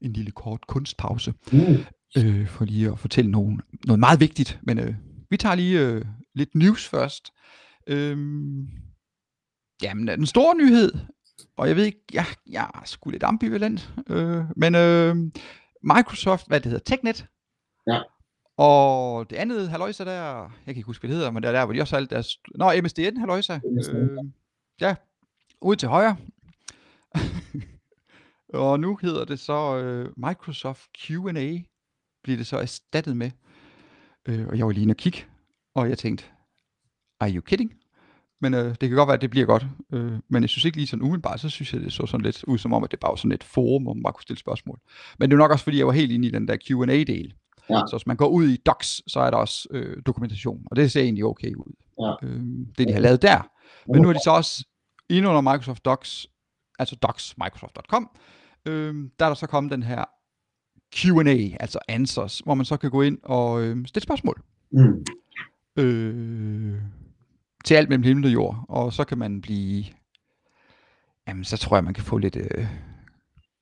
en 0.00 0.12
lille 0.12 0.30
kort 0.30 0.66
kunstpause. 0.66 1.34
Mm. 1.52 1.76
Øh, 2.18 2.46
for 2.48 2.64
lige 2.64 2.90
at 2.92 2.98
fortælle 2.98 3.30
nogen, 3.30 3.60
noget 3.86 4.00
meget 4.00 4.20
vigtigt. 4.20 4.58
Men 4.62 4.78
øh, 4.78 4.94
vi 5.30 5.36
tager 5.36 5.54
lige 5.54 5.80
øh, 5.80 6.04
lidt 6.34 6.54
news 6.54 6.88
først. 6.88 7.32
Øhm, 7.86 8.68
jamen, 9.82 10.08
den 10.08 10.26
store 10.26 10.56
nyhed, 10.56 10.92
og 11.56 11.68
jeg 11.68 11.76
ved 11.76 11.84
ikke, 11.84 12.04
jeg, 12.12 12.24
jeg 12.50 12.70
er 12.74 12.82
sgu 12.84 13.10
lidt 13.10 13.22
ambivalent, 13.22 13.92
øh, 14.08 14.44
men 14.56 14.74
øh, 14.74 15.16
Microsoft, 15.82 16.46
hvad 16.46 16.60
det 16.60 16.70
hedder, 16.72 16.84
TechNet, 16.96 17.26
Ja. 17.86 18.00
og 18.56 19.30
det 19.30 19.36
andet 19.36 19.68
haløjsa 19.70 20.04
der, 20.04 20.12
jeg 20.42 20.50
kan 20.64 20.76
ikke 20.76 20.82
huske, 20.86 21.02
hvad 21.02 21.08
det 21.08 21.16
hedder, 21.16 21.30
men 21.30 21.42
det 21.42 21.48
er 21.48 21.52
der, 21.52 21.64
hvor 21.64 21.74
de 21.74 21.80
også 21.80 21.96
har 21.96 22.00
alt 22.00 22.10
deres, 22.10 22.38
nå, 22.54 22.72
MSDN 22.82 23.16
haløjsa, 23.16 23.58
MSDN. 23.64 23.96
øh, 23.96 24.18
ja, 24.80 24.94
ud 25.60 25.76
til 25.76 25.88
højre, 25.88 26.16
og 28.54 28.80
nu 28.80 28.98
hedder 29.02 29.24
det 29.24 29.40
så 29.40 29.76
øh, 29.78 30.12
Microsoft 30.16 30.88
Q&A, 30.98 31.58
bliver 32.22 32.36
det 32.36 32.46
så 32.46 32.58
erstattet 32.58 33.16
med. 33.16 33.30
Øh, 34.28 34.46
og 34.48 34.58
jeg 34.58 34.66
var 34.66 34.72
lige 34.72 34.82
inde 34.82 34.92
og 34.92 34.96
kigge, 34.96 35.24
og 35.74 35.88
jeg 35.88 35.98
tænkte, 35.98 36.24
are 37.20 37.34
you 37.34 37.40
kidding? 37.40 37.72
Men 38.40 38.54
øh, 38.54 38.68
det 38.68 38.88
kan 38.88 38.90
godt 38.90 39.06
være, 39.06 39.14
at 39.14 39.20
det 39.20 39.30
bliver 39.30 39.46
godt. 39.46 39.66
Øh, 39.92 40.12
men 40.28 40.42
jeg 40.42 40.50
synes 40.50 40.64
ikke 40.64 40.76
lige 40.76 40.86
sådan 40.86 41.02
umiddelbart, 41.02 41.40
så 41.40 41.48
synes 41.48 41.72
jeg, 41.74 41.80
det 41.80 41.92
så 41.92 42.06
sådan 42.06 42.24
lidt 42.24 42.44
ud 42.44 42.58
som 42.58 42.72
om, 42.72 42.84
at 42.84 42.90
det 42.90 43.00
bare 43.00 43.10
var 43.10 43.16
sådan 43.16 43.32
et 43.32 43.44
forum, 43.44 43.82
hvor 43.82 43.94
man 43.94 44.02
bare 44.02 44.12
kunne 44.12 44.22
stille 44.22 44.38
spørgsmål. 44.40 44.78
Men 45.18 45.30
det 45.30 45.34
er 45.34 45.38
nok 45.38 45.50
også, 45.50 45.64
fordi 45.64 45.78
jeg 45.78 45.86
var 45.86 45.92
helt 45.92 46.12
inde 46.12 46.28
i 46.28 46.30
den 46.30 46.48
der 46.48 46.56
Q&A-del. 46.56 47.34
Ja. 47.70 47.80
Så 47.88 47.96
hvis 47.96 48.06
man 48.06 48.16
går 48.16 48.28
ud 48.28 48.48
i 48.48 48.56
Docs, 48.56 49.12
så 49.12 49.20
er 49.20 49.30
der 49.30 49.36
også 49.36 49.68
øh, 49.70 50.02
dokumentation, 50.06 50.62
og 50.70 50.76
det 50.76 50.92
ser 50.92 51.02
egentlig 51.02 51.24
okay 51.24 51.54
ud. 51.54 51.72
Ja. 52.00 52.28
Øh, 52.28 52.42
det 52.78 52.88
de 52.88 52.92
har 52.92 53.00
lavet 53.00 53.22
der. 53.22 53.50
Men 53.86 54.02
nu 54.02 54.08
er 54.08 54.12
de 54.12 54.18
så 54.24 54.30
også 54.30 54.64
inde 55.08 55.28
under 55.28 55.40
Microsoft 55.40 55.84
Docs, 55.84 56.26
altså 56.78 56.96
docs, 56.96 57.34
microsoft.com, 57.38 58.10
øh, 58.66 58.94
der 59.18 59.24
er 59.24 59.30
der 59.30 59.34
så 59.34 59.46
kommet 59.46 59.72
den 59.72 59.82
her 59.82 60.04
Q&A, 60.96 61.56
altså 61.60 61.78
answers, 61.88 62.38
hvor 62.38 62.54
man 62.54 62.64
så 62.64 62.76
kan 62.76 62.90
gå 62.90 63.02
ind 63.02 63.18
og 63.22 63.62
øh, 63.62 63.86
stille 63.86 64.02
spørgsmål 64.02 64.42
Mm. 64.70 65.04
øh, 65.76 66.74
til 67.64 67.74
alt 67.74 67.88
mellem 67.88 68.02
himmel 68.04 68.24
og 68.26 68.32
jord, 68.32 68.64
og 68.68 68.92
så 68.92 69.04
kan 69.04 69.18
man 69.18 69.40
blive, 69.40 69.84
jamen 71.28 71.44
så 71.44 71.56
tror 71.56 71.76
jeg, 71.76 71.84
man 71.84 71.94
kan 71.94 72.04
få 72.04 72.18
lidt 72.18 72.36
øh, 72.36 72.66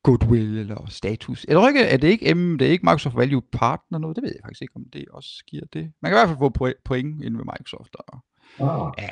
goodwill 0.03 0.59
eller 0.59 0.87
status. 0.89 1.47
Eller 1.49 1.69
ikke, 1.69 1.81
er 1.81 1.97
det 1.97 2.09
ikke, 2.09 2.35
M, 2.35 2.59
det 2.59 2.67
er 2.67 2.73
ikke 2.73 2.85
Microsoft 2.87 3.17
Value 3.17 3.43
Partner 3.53 3.99
noget, 3.99 4.17
det 4.17 4.23
ved 4.23 4.31
jeg 4.31 4.41
faktisk 4.45 4.63
ikke, 4.63 4.77
om 4.77 4.85
det 4.93 5.05
også 5.11 5.45
giver 5.47 5.65
det. 5.73 5.93
Man 6.03 6.11
kan 6.11 6.17
i 6.17 6.19
hvert 6.19 6.29
fald 6.29 6.39
få 6.39 6.49
point, 6.49 6.77
point 6.85 7.25
inde 7.25 7.39
ved 7.39 7.45
Microsoft, 7.45 7.97
og 7.99 8.19
Ah, 8.61 8.93
ja, 8.99 9.09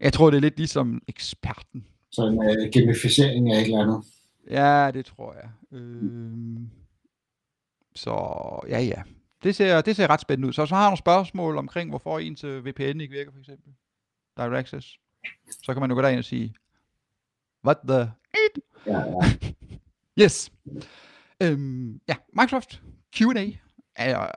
jeg 0.00 0.12
tror, 0.12 0.30
det 0.30 0.36
er 0.36 0.40
lidt 0.40 0.56
ligesom 0.56 1.02
eksperten. 1.08 1.84
så 2.10 2.26
en 2.26 2.38
uh, 2.38 2.70
gamificering 2.72 3.52
af 3.52 3.60
et 3.60 3.64
eller 3.64 3.82
andet. 3.82 4.02
Ja, 4.50 4.90
det 4.94 5.04
tror 5.06 5.34
jeg. 5.34 5.78
Øh, 5.78 6.32
så 7.94 8.14
ja, 8.68 8.80
ja. 8.80 9.02
Det 9.42 9.54
ser, 9.56 9.80
det 9.80 9.96
ser 9.96 10.10
ret 10.10 10.20
spændende 10.20 10.48
ud. 10.48 10.52
Så 10.52 10.62
hvis 10.62 10.70
man 10.70 10.78
har 10.78 10.86
nogle 10.86 10.98
spørgsmål 10.98 11.56
omkring, 11.58 11.90
hvorfor 11.90 12.18
ens 12.18 12.44
øh, 12.44 12.66
VPN 12.66 13.00
ikke 13.00 13.10
virker, 13.14 13.32
for 13.32 13.38
eksempel, 13.38 13.72
Direct 14.36 14.54
Access, 14.54 14.98
så 15.62 15.72
kan 15.72 15.80
man 15.80 15.90
jo 15.90 15.94
gå 15.96 16.02
derind 16.02 16.18
og 16.18 16.24
sige, 16.24 16.54
what 17.64 17.76
the... 17.88 18.12
Ja, 18.86 18.98
ja. 18.98 19.52
Yes. 20.22 20.52
Øhm, 21.42 22.00
ja, 22.08 22.14
Microsoft 22.32 22.82
Q&A 23.16 23.46
er, 23.96 24.28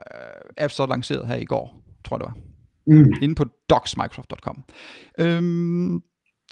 er 0.56 0.68
så 0.68 0.86
lanceret 0.86 1.26
her 1.26 1.34
i 1.36 1.44
går, 1.44 1.82
tror 2.04 2.16
jeg 2.16 2.20
det 2.20 2.26
var 2.34 2.36
Mm. 2.88 3.12
inde 3.22 3.34
på 3.34 3.44
docsmicrosoft.com. 3.70 4.64
Øhm, 5.18 6.02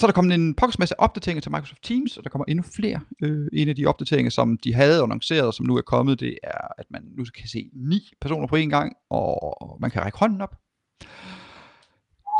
så 0.00 0.06
er 0.06 0.08
der 0.08 0.12
kommet 0.14 0.34
en 0.34 0.54
pokkes 0.54 0.78
masse 0.78 1.00
opdateringer 1.00 1.40
til 1.40 1.50
Microsoft 1.52 1.82
Teams, 1.82 2.16
og 2.16 2.24
der 2.24 2.30
kommer 2.30 2.44
endnu 2.48 2.64
flere. 2.76 3.00
Øh, 3.22 3.48
en 3.52 3.68
af 3.68 3.76
de 3.76 3.86
opdateringer, 3.86 4.30
som 4.30 4.58
de 4.64 4.74
havde 4.74 5.02
annonceret, 5.02 5.46
og 5.46 5.54
som 5.54 5.66
nu 5.66 5.76
er 5.76 5.82
kommet, 5.82 6.20
det 6.20 6.38
er, 6.42 6.68
at 6.78 6.84
man 6.90 7.02
nu 7.16 7.24
kan 7.38 7.48
se 7.48 7.70
ni 7.74 8.00
personer 8.20 8.46
på 8.46 8.56
én 8.56 8.68
gang, 8.68 8.92
og 9.10 9.78
man 9.80 9.90
kan 9.90 10.02
række 10.02 10.18
hånden 10.18 10.40
op. 10.40 10.54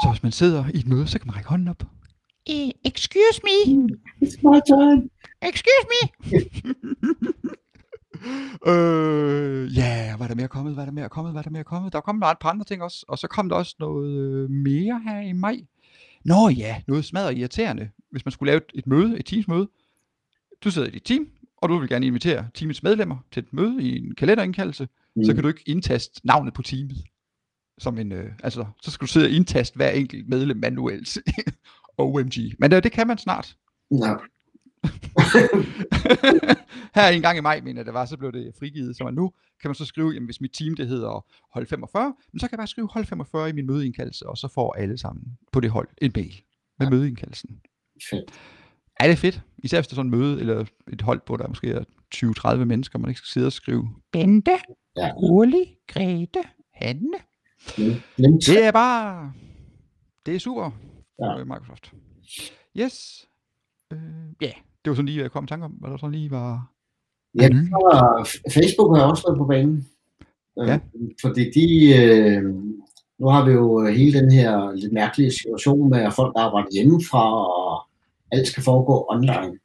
Så 0.02 0.08
hvis 0.10 0.22
man 0.22 0.32
sidder 0.32 0.64
i 0.74 0.78
et 0.78 0.86
møde, 0.86 1.06
så 1.06 1.18
kan 1.18 1.26
man 1.26 1.36
række 1.36 1.48
hånden 1.48 1.68
op. 1.68 1.82
Excuse 2.84 3.40
me, 3.44 3.88
It's 4.22 4.36
my 4.42 4.58
turn. 4.68 5.10
excuse 5.42 5.86
me. 5.92 6.10
øh, 8.72 9.76
ja, 9.76 9.82
yeah, 9.82 10.16
hvad 10.16 10.26
er 10.26 10.28
der 10.28 10.34
mere 10.34 10.48
kommet, 10.48 10.74
hvad 10.74 10.84
er 10.84 10.86
der 10.86 10.92
mere 10.92 11.08
kommet, 11.08 11.32
hvad 11.32 11.40
er 11.40 11.42
der 11.42 11.50
mere 11.50 11.64
kommet? 11.64 11.92
Der 11.92 11.98
er 11.98 12.02
kommet 12.02 12.30
et 12.30 12.36
par 12.40 12.50
andre 12.50 12.64
ting 12.64 12.82
også, 12.82 13.04
og 13.08 13.18
så 13.18 13.28
kom 13.28 13.48
der 13.48 13.56
også 13.56 13.76
noget 13.78 14.10
øh, 14.20 14.50
mere 14.50 15.00
her 15.06 15.20
i 15.20 15.32
maj. 15.32 15.56
Nå 16.24 16.48
ja, 16.48 16.82
noget 16.88 17.04
smadret 17.04 17.38
irriterende, 17.38 17.90
hvis 18.10 18.24
man 18.24 18.32
skulle 18.32 18.50
lave 18.50 18.56
et, 18.56 18.78
et 18.78 18.86
møde, 18.86 19.18
et 19.18 19.26
teamsmøde. 19.26 19.68
Du 20.64 20.70
sidder 20.70 20.88
i 20.88 20.90
dit 20.90 21.04
team, 21.04 21.28
og 21.56 21.68
du 21.68 21.78
vil 21.78 21.88
gerne 21.88 22.06
invitere 22.06 22.48
teamets 22.54 22.82
medlemmer 22.82 23.16
til 23.32 23.42
et 23.42 23.52
møde 23.52 23.82
i 23.82 23.98
en 23.98 24.14
kalenderindkaldelse, 24.14 24.88
mm. 25.16 25.24
så 25.24 25.34
kan 25.34 25.42
du 25.42 25.48
ikke 25.48 25.62
indtaste 25.66 26.20
navnet 26.24 26.54
på 26.54 26.62
teamet. 26.62 26.96
Som 27.78 27.98
en, 27.98 28.12
øh, 28.12 28.32
altså, 28.42 28.66
så 28.82 28.90
skal 28.90 29.06
du 29.06 29.12
sidde 29.12 29.26
og 29.26 29.30
indtaste 29.30 29.76
hver 29.76 29.90
enkelt 29.90 30.28
medlem 30.28 30.56
manuelt. 30.56 31.18
OMG. 31.98 32.34
Men 32.58 32.70
det, 32.70 32.84
det 32.84 32.92
kan 32.92 33.06
man 33.06 33.18
snart. 33.18 33.56
Ja. 33.90 34.14
Her 36.94 37.08
en 37.08 37.22
gang 37.22 37.38
i 37.38 37.40
maj, 37.40 37.60
mener 37.60 37.80
jeg, 37.80 37.86
det 37.86 37.94
var, 37.94 38.06
så 38.06 38.16
blev 38.16 38.32
det 38.32 38.52
frigivet. 38.58 38.96
Så 38.96 39.10
nu 39.10 39.32
kan 39.60 39.68
man 39.68 39.74
så 39.74 39.84
skrive, 39.84 40.10
jamen, 40.10 40.26
hvis 40.26 40.40
mit 40.40 40.50
team 40.58 40.76
det 40.76 40.88
hedder 40.88 41.26
hold 41.54 41.66
45, 41.66 42.14
men 42.32 42.40
så 42.40 42.46
kan 42.48 42.52
jeg 42.52 42.58
bare 42.58 42.66
skrive 42.66 42.88
hold 42.92 43.04
45 43.04 43.48
i 43.48 43.52
min 43.52 43.66
mødeindkaldelse, 43.66 44.26
og 44.26 44.38
så 44.38 44.48
får 44.48 44.72
alle 44.72 44.98
sammen 44.98 45.24
på 45.52 45.60
det 45.60 45.70
hold 45.70 45.88
en 46.02 46.12
mail 46.14 46.34
med 46.78 46.86
ja. 46.86 46.90
mødeindkaldelsen. 46.90 47.60
Fedt. 48.10 48.30
Er 49.00 49.08
det 49.08 49.18
fedt? 49.18 49.40
Især 49.58 49.78
hvis 49.80 49.88
der 49.88 49.94
er 49.94 49.96
sådan 49.96 50.12
en 50.14 50.18
møde, 50.18 50.40
eller 50.40 50.64
et 50.92 51.02
hold, 51.02 51.20
hvor 51.26 51.36
der 51.36 51.48
måske 51.48 51.70
er 51.70 51.84
20-30 52.14 52.54
mennesker, 52.64 52.98
man 52.98 53.10
ikke 53.10 53.18
skal 53.18 53.28
sidde 53.32 53.46
og 53.46 53.52
skrive 53.52 53.88
Bente, 54.12 54.50
Ja. 54.96 55.10
Uli, 55.16 55.76
Grete, 55.88 56.42
Hanne. 56.74 57.18
Glem 58.16 58.32
Det 58.46 58.64
er 58.64 58.72
bare, 58.72 59.32
det 60.26 60.34
er 60.34 60.38
super 60.38 60.70
Ja. 61.18 61.38
ja. 61.38 61.44
Microsoft. 61.44 61.92
Yes. 62.78 63.26
Øh, 63.92 63.98
ja, 64.40 64.52
det 64.84 64.90
var 64.90 64.94
sådan 64.94 65.06
lige, 65.06 65.22
jeg 65.22 65.30
kom 65.30 65.44
i 65.44 65.46
tanke 65.46 65.64
om, 65.64 65.70
hvad 65.70 65.90
der 65.90 65.96
sådan 65.96 66.14
lige 66.14 66.30
var 66.30 66.70
Ja, 67.40 67.48
og 67.82 68.26
Facebook 68.52 68.96
har 68.96 69.04
også 69.04 69.22
været 69.28 69.38
på 69.38 69.44
banen. 69.44 69.88
Øh, 70.58 70.68
Ja. 70.68 70.78
Fordi 71.20 71.50
de, 71.50 71.66
øh, 72.02 72.44
nu 73.18 73.26
har 73.28 73.44
vi 73.46 73.52
jo 73.52 73.86
hele 73.86 74.20
den 74.20 74.32
her 74.32 74.72
lidt 74.72 74.92
mærkelige 74.92 75.32
situation 75.32 75.90
med, 75.90 75.98
at 75.98 76.14
folk 76.14 76.32
arbejder 76.36 76.68
hjemmefra, 76.72 77.24
og 77.46 77.88
alt 78.32 78.46
skal 78.48 78.62
foregå 78.62 79.06
online. 79.10 79.58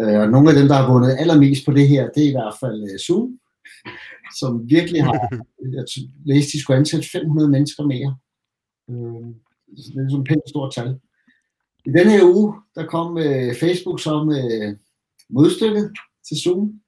Øh, 0.00 0.20
og 0.20 0.28
nogle 0.30 0.50
af 0.50 0.56
dem, 0.56 0.68
der 0.68 0.74
har 0.74 0.92
vundet 0.92 1.16
allermest 1.18 1.64
på 1.66 1.72
det 1.72 1.88
her, 1.88 2.08
det 2.14 2.24
er 2.24 2.28
i 2.28 2.36
hvert 2.38 2.54
fald 2.60 2.82
øh, 2.92 2.98
Zoom, 2.98 3.38
som 4.40 4.70
virkelig 4.70 5.04
har, 5.04 5.18
jeg 5.76 5.84
læste, 6.24 6.52
de 6.52 6.62
skulle 6.62 6.78
ansætte 6.78 7.08
500 7.12 7.50
mennesker 7.50 7.82
mere. 7.86 8.16
Øh, 8.90 9.26
det 9.76 9.78
er 9.78 10.08
sådan 10.10 10.20
et 10.20 10.28
pænt 10.28 10.48
stort 10.48 10.72
tal. 10.74 10.98
I 11.86 11.90
den 11.98 12.08
her 12.10 12.24
uge, 12.24 12.54
der 12.74 12.86
kom 12.86 13.18
øh, 13.18 13.54
Facebook 13.54 14.00
så 14.00 14.24
med 14.24 14.76
modstykket 15.30 15.92
til 16.28 16.36
Zoom. 16.36 16.80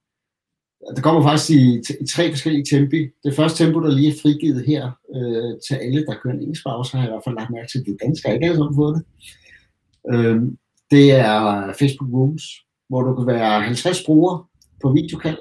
Det 0.97 1.03
kommer 1.03 1.23
faktisk 1.23 1.51
i, 1.51 1.79
i 2.01 2.07
tre 2.07 2.31
forskellige 2.33 2.65
tempi. 2.65 3.09
Det 3.25 3.37
første 3.37 3.65
tempo, 3.65 3.81
der 3.81 3.91
lige 3.91 4.09
er 4.09 4.19
frigivet 4.23 4.65
her 4.67 4.91
øh, 5.17 5.61
til 5.69 5.75
alle, 5.75 6.07
der 6.07 6.15
kører 6.23 6.35
en 6.35 6.41
engelsk 6.41 6.63
browser, 6.63 6.97
har 6.97 7.05
jeg 7.05 7.11
i 7.11 7.13
hvert 7.13 7.25
fald 7.25 7.35
lagt 7.35 7.51
mærke 7.51 7.69
til, 7.69 7.79
at 7.79 7.87
det 7.87 7.97
danske 8.05 8.35
ikke 8.35 8.47
alle 8.47 8.57
sammen 8.57 8.75
fået 8.75 8.95
det. 8.97 9.05
Øh, 10.15 10.43
det 10.91 11.13
er 11.13 11.73
Facebook 11.79 12.11
Rooms, 12.13 12.45
hvor 12.89 13.03
du 13.03 13.15
kan 13.15 13.27
være 13.27 13.63
50 13.63 14.05
brugere 14.07 14.45
på 14.83 14.93
videokald. 14.93 15.39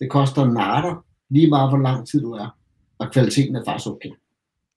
Det 0.00 0.10
koster 0.10 0.52
natter, 0.52 1.04
lige 1.30 1.48
meget 1.48 1.70
hvor 1.70 1.78
lang 1.78 2.08
tid 2.08 2.20
du 2.20 2.32
er. 2.32 2.56
Og 2.98 3.12
kvaliteten 3.12 3.56
er 3.56 3.64
faktisk 3.64 3.90
okay. 3.90 4.10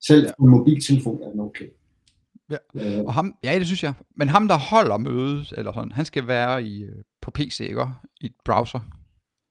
Selv 0.07 0.27
på 0.39 0.45
mobiltelefon 0.45 1.23
er 1.23 1.29
den 1.31 1.39
okay. 1.39 1.65
Ja. 2.51 2.57
Øh, 2.75 3.05
Og 3.05 3.13
ham, 3.13 3.35
ja, 3.43 3.59
det 3.59 3.65
synes 3.65 3.83
jeg. 3.83 3.93
Men 4.17 4.29
ham, 4.29 4.47
der 4.47 4.57
holder 4.57 4.97
mødet, 4.97 5.53
eller 5.57 5.71
sådan, 5.73 5.91
han 5.91 6.05
skal 6.05 6.27
være 6.27 6.63
i, 6.63 6.83
øh, 6.83 6.95
på 7.21 7.31
PC, 7.31 7.59
ikke? 7.59 7.85
I 8.21 8.25
et 8.25 8.33
browser. 8.45 8.79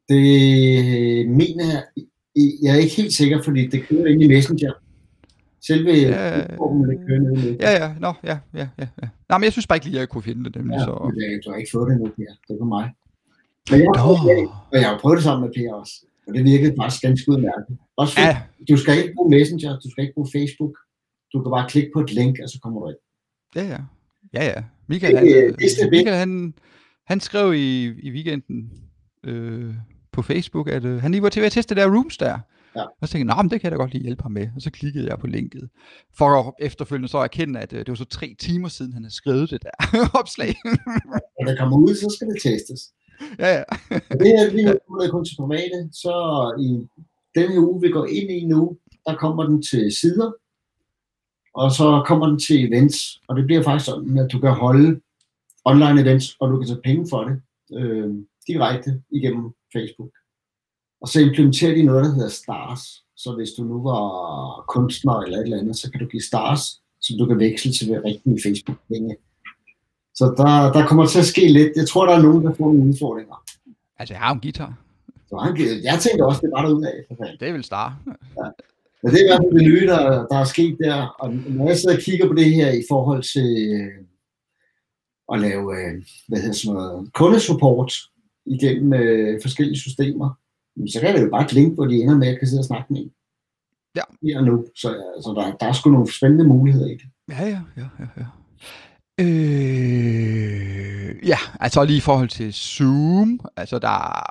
Det 0.08 1.28
mener 1.28 1.64
jeg, 1.72 1.82
jeg 2.62 2.70
er 2.76 2.78
ikke 2.80 2.96
helt 2.96 3.12
sikker, 3.12 3.42
fordi 3.42 3.66
det 3.66 3.82
kører 3.88 4.06
ind 4.06 4.22
i 4.22 4.28
Messenger. 4.28 4.72
Selve 5.66 5.90
Ja, 5.92 6.44
platformen, 6.46 6.90
det 6.90 6.98
kører 7.06 7.20
ned 7.20 7.36
i 7.50 7.56
Ja, 7.60 7.70
ja, 7.82 7.94
nå, 8.00 8.12
ja, 8.24 8.38
ja, 8.54 8.68
ja. 8.78 8.86
ja. 9.02 9.08
Nej, 9.28 9.38
men 9.38 9.44
jeg 9.44 9.52
synes 9.52 9.66
bare 9.66 9.76
ikke 9.76 9.86
lige, 9.86 9.96
at 9.96 10.00
jeg 10.00 10.08
kunne 10.08 10.22
finde 10.22 10.44
det, 10.44 10.56
nemlig. 10.56 10.74
Ja, 10.78 10.84
så. 10.84 11.12
det- 11.16 11.40
du 11.44 11.50
har 11.50 11.56
ikke 11.56 11.70
fået 11.74 11.86
det 11.90 11.96
nu, 12.00 12.06
Per. 12.06 12.32
Det 12.48 12.54
er 12.54 12.58
på 12.58 12.64
mig. 12.76 12.84
Men 13.70 13.80
jeg, 13.80 13.88
har 13.96 14.02
prøvet 14.04 14.48
og 14.72 14.76
jeg 14.82 14.88
har 14.92 14.98
prøvet 15.02 15.16
det 15.16 15.24
sammen 15.24 15.42
med 15.46 15.52
Per 15.56 15.72
også. 15.80 15.94
Og 16.26 16.34
det 16.34 16.44
virkede 16.44 16.72
faktisk 16.80 17.02
ganske 17.02 17.26
udmærket. 17.32 17.74
Også 17.96 18.12
fordi, 18.14 18.26
Ja, 18.26 18.36
du 18.70 18.76
skal 18.82 18.92
ikke 18.98 19.12
bruge 19.16 19.30
Messenger, 19.36 19.70
du 19.84 19.88
skal 19.90 20.02
ikke 20.04 20.14
bruge 20.18 20.30
Facebook. 20.36 20.74
Du 21.32 21.42
kan 21.42 21.50
bare 21.50 21.68
klikke 21.68 21.90
på 21.94 22.00
et 22.00 22.12
link, 22.12 22.38
og 22.42 22.48
så 22.48 22.58
kommer 22.62 22.80
du 22.80 22.88
ind. 22.88 22.96
ja, 23.56 23.62
ja. 23.68 23.78
Ja, 24.34 24.44
ja. 24.44 24.62
Michael, 24.88 25.12
Det- 25.16 25.34
han, 25.34 25.44
øh, 25.50 25.58
det 25.58 25.70
stabilt. 25.70 25.90
Michael 25.90 26.16
han, 26.16 26.54
han 27.06 27.20
skrev 27.20 27.54
i, 27.54 27.84
i 28.02 28.10
weekenden 28.10 28.70
øh, 29.24 29.74
på 30.12 30.22
Facebook, 30.22 30.68
at 30.68 30.84
øh, 30.84 31.02
han 31.02 31.10
lige 31.10 31.22
var 31.22 31.28
til 31.28 31.40
at 31.40 31.52
teste 31.52 31.74
det 31.74 31.82
der 31.82 31.90
rooms 31.94 32.16
der. 32.18 32.38
Ja. 32.76 32.82
Og 32.82 33.08
så 33.08 33.12
tænkte 33.12 33.30
jeg, 33.32 33.36
"Nå, 33.36 33.42
men 33.42 33.50
det 33.50 33.60
kan 33.60 33.70
jeg 33.70 33.72
da 33.72 33.82
godt 33.82 33.92
lige 33.92 34.02
hjælpe 34.02 34.22
ham 34.22 34.32
med. 34.32 34.48
Og 34.56 34.62
så 34.62 34.70
klikkede 34.70 35.08
jeg 35.08 35.18
på 35.18 35.26
linket. 35.26 35.68
For 36.18 36.26
at 36.48 36.54
efterfølgende 36.66 37.08
så 37.08 37.18
erkende, 37.18 37.60
at 37.60 37.72
øh, 37.72 37.78
det 37.78 37.88
var 37.88 37.94
så 37.94 38.04
tre 38.04 38.34
timer 38.38 38.68
siden, 38.68 38.92
han 38.92 39.02
havde 39.02 39.14
skrevet 39.14 39.50
det 39.50 39.62
der 39.62 39.70
opslag. 40.20 40.54
Når 41.40 41.46
det 41.48 41.58
kommer 41.58 41.76
ud, 41.76 41.94
så 41.94 42.08
skal 42.16 42.26
det 42.28 42.42
testes. 42.42 42.80
ja, 43.38 43.48
ja. 43.56 43.62
Det 44.22 44.28
er 44.40 44.52
lige 44.52 44.68
er 44.68 45.10
kun 45.10 45.24
til 45.24 45.36
private, 45.36 45.78
så 45.92 46.14
i 46.66 46.68
den 47.40 47.52
her 47.52 47.58
uge, 47.60 47.80
vi 47.80 47.88
går 47.90 48.06
ind 48.06 48.30
i 48.30 48.44
nu, 48.46 48.76
der 49.06 49.14
kommer 49.16 49.42
den 49.46 49.62
til 49.62 49.92
sider, 50.00 50.30
og 51.54 51.72
så 51.72 52.02
kommer 52.06 52.26
den 52.26 52.38
til 52.38 52.68
events, 52.68 52.96
og 53.28 53.36
det 53.36 53.46
bliver 53.46 53.62
faktisk 53.62 53.86
sådan, 53.86 54.18
at 54.18 54.32
du 54.32 54.38
kan 54.38 54.50
holde 54.50 55.00
online 55.64 56.00
events, 56.00 56.36
og 56.40 56.50
du 56.50 56.58
kan 56.58 56.68
tage 56.68 56.80
penge 56.84 57.06
for 57.10 57.24
det 57.24 57.42
øh, 57.78 58.10
direkte 58.46 59.02
igennem 59.10 59.50
Facebook. 59.72 60.10
Og 61.00 61.08
så 61.08 61.20
implementerer 61.20 61.74
de 61.74 61.82
noget, 61.82 62.04
der 62.04 62.14
hedder 62.14 62.28
stars. 62.28 62.82
Så 63.16 63.34
hvis 63.36 63.50
du 63.58 63.62
nu 63.64 63.82
var 63.82 64.64
kunstner 64.68 65.20
eller 65.20 65.38
et 65.38 65.42
eller 65.42 65.58
andet, 65.58 65.76
så 65.76 65.90
kan 65.90 66.00
du 66.00 66.06
give 66.06 66.22
stars, 66.22 66.62
som 67.00 67.18
du 67.18 67.26
kan 67.26 67.38
veksle 67.38 67.72
til 67.72 68.02
rigtige 68.04 68.38
Facebook-penge. 68.44 69.16
Så 70.14 70.24
der, 70.36 70.72
der 70.72 70.86
kommer 70.86 71.06
til 71.06 71.18
at 71.18 71.26
ske 71.26 71.48
lidt. 71.48 71.72
Jeg 71.76 71.88
tror, 71.88 72.06
der 72.06 72.14
er 72.14 72.22
nogen, 72.22 72.44
der 72.44 72.54
får 72.54 72.64
nogle 72.64 72.88
udfordringer. 72.90 73.44
Altså, 73.98 74.14
jeg 74.14 74.20
har 74.20 74.32
en 74.34 74.40
guitar. 74.40 74.74
Så 75.28 75.36
han, 75.36 75.56
jeg 75.84 75.98
tænkte 76.00 76.22
også, 76.24 76.40
det 76.40 76.50
var 76.52 76.62
der 76.62 76.74
ud 76.74 76.84
af. 76.84 77.16
Det 77.40 77.48
er 77.48 77.52
vel 77.52 77.64
star. 77.64 77.98
Men 79.02 79.12
det 79.12 79.20
er 79.20 79.24
i 79.24 79.28
hvert 79.28 79.44
fald 79.44 79.58
det 79.58 79.68
nye, 79.70 79.86
der, 79.86 80.26
der 80.26 80.38
er 80.38 80.44
sket 80.44 80.76
der. 80.84 81.16
Og 81.18 81.34
når 81.34 81.68
jeg 81.68 81.76
sidder 81.76 81.96
og 81.96 82.02
kigger 82.02 82.28
på 82.28 82.34
det 82.34 82.54
her 82.54 82.70
i 82.70 82.82
forhold 82.90 83.22
til 83.34 83.48
øh, 83.72 84.04
at 85.32 85.40
lave 85.40 85.78
øh, 85.78 86.02
hvad 86.28 86.40
hedder 86.40 86.54
sådan 86.54 86.74
noget, 86.74 87.12
kundesupport 87.12 87.92
igennem 88.46 88.92
øh, 88.92 89.42
forskellige 89.42 89.78
systemer, 89.78 90.30
så 90.92 91.00
kan 91.00 91.14
det 91.14 91.22
jo 91.22 91.30
bare 91.30 91.44
et 91.44 91.52
link, 91.52 91.74
hvor 91.74 91.86
de 91.86 91.94
ender 91.94 92.16
med 92.16 92.28
at 92.28 92.38
kan 92.38 92.48
sidde 92.48 92.60
og 92.60 92.64
snakke 92.64 92.92
med 92.92 93.00
en. 93.00 93.12
Ja. 93.96 94.02
Her 94.22 94.38
og 94.38 94.44
nu. 94.44 94.66
Så 94.76 94.88
altså, 95.16 95.30
der, 95.30 95.56
der 95.60 95.66
er 95.66 95.72
sgu 95.72 95.90
nogle 95.90 96.12
spændende 96.12 96.44
muligheder 96.44 96.86
i 96.86 96.94
det. 96.94 97.06
Ja, 97.30 97.44
ja, 97.44 97.60
ja, 97.76 97.86
ja, 97.98 98.06
ja. 98.16 98.26
Øh, 99.20 101.28
ja, 101.28 101.38
altså 101.60 101.84
lige 101.84 101.96
i 101.96 102.00
forhold 102.00 102.28
til 102.28 102.54
Zoom, 102.54 103.40
altså 103.56 103.78
der, 103.78 104.22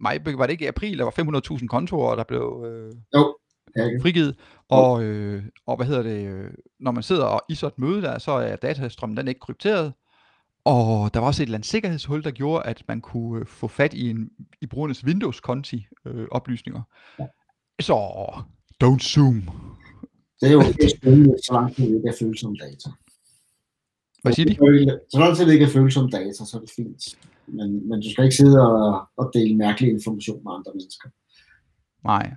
mig, 0.00 0.38
var 0.38 0.46
det 0.46 0.52
ikke 0.52 0.64
i 0.64 0.68
april, 0.68 0.98
der 0.98 1.04
var 1.04 1.58
500.000 1.58 1.66
kontorer, 1.66 2.16
der 2.16 2.24
blev 2.24 2.64
øh, 2.66 2.92
Jo, 3.14 3.36
ja, 3.82 3.88
ikke? 3.88 4.02
frigivet, 4.02 4.36
og, 4.68 5.02
øh, 5.02 5.42
og 5.66 5.76
hvad 5.76 5.86
hedder 5.86 6.02
det, 6.02 6.26
øh, 6.26 6.50
når 6.80 6.90
man 6.90 7.02
sidder 7.02 7.24
og 7.24 7.42
i 7.48 7.54
sådan 7.54 7.72
et 7.72 7.78
møde 7.78 8.02
der, 8.02 8.18
så 8.18 8.32
er 8.32 8.56
datastrømmen 8.56 9.16
den 9.16 9.26
er 9.26 9.28
ikke 9.28 9.40
krypteret, 9.40 9.92
og 10.64 11.14
der 11.14 11.20
var 11.20 11.26
også 11.26 11.42
et 11.42 11.46
eller 11.46 11.58
andet 11.58 11.68
sikkerhedshul, 11.68 12.24
der 12.24 12.30
gjorde, 12.30 12.66
at 12.66 12.82
man 12.88 13.00
kunne 13.00 13.40
øh, 13.40 13.46
få 13.46 13.68
fat 13.68 13.94
i, 13.94 14.10
en, 14.10 14.30
i 14.60 14.66
brugernes 14.66 15.04
Windows-konti 15.04 15.86
øh, 16.06 16.26
oplysninger. 16.30 16.82
Ja. 17.18 17.26
Så, 17.80 17.94
don't 18.84 18.98
zoom. 18.98 19.42
det 20.40 20.48
er 20.48 20.52
jo 20.52 20.58
okay 20.58 20.88
spændende, 20.98 21.34
så 21.46 21.52
langt 21.52 21.76
det 21.76 21.84
ikke 21.84 22.08
er 22.08 22.16
følsom 22.18 22.56
data. 22.56 22.90
Hvad 24.22 24.32
siger 24.32 24.48
de? 24.48 24.54
Så 25.10 25.18
langt 25.18 25.38
det 25.38 25.52
ikke 25.52 25.64
er 25.64 25.70
følsom 25.70 26.10
data, 26.10 26.32
så 26.44 26.56
er 26.56 26.60
det 26.60 26.70
fint. 26.76 27.18
Men, 27.46 27.88
men 27.88 28.00
du 28.00 28.10
skal 28.10 28.24
ikke 28.24 28.36
sidde 28.36 28.60
og, 28.60 29.08
og 29.16 29.30
dele 29.34 29.56
mærkelig 29.56 29.90
information 29.90 30.44
med 30.44 30.52
andre 30.52 30.72
mennesker. 30.74 31.08
Nej. 32.04 32.34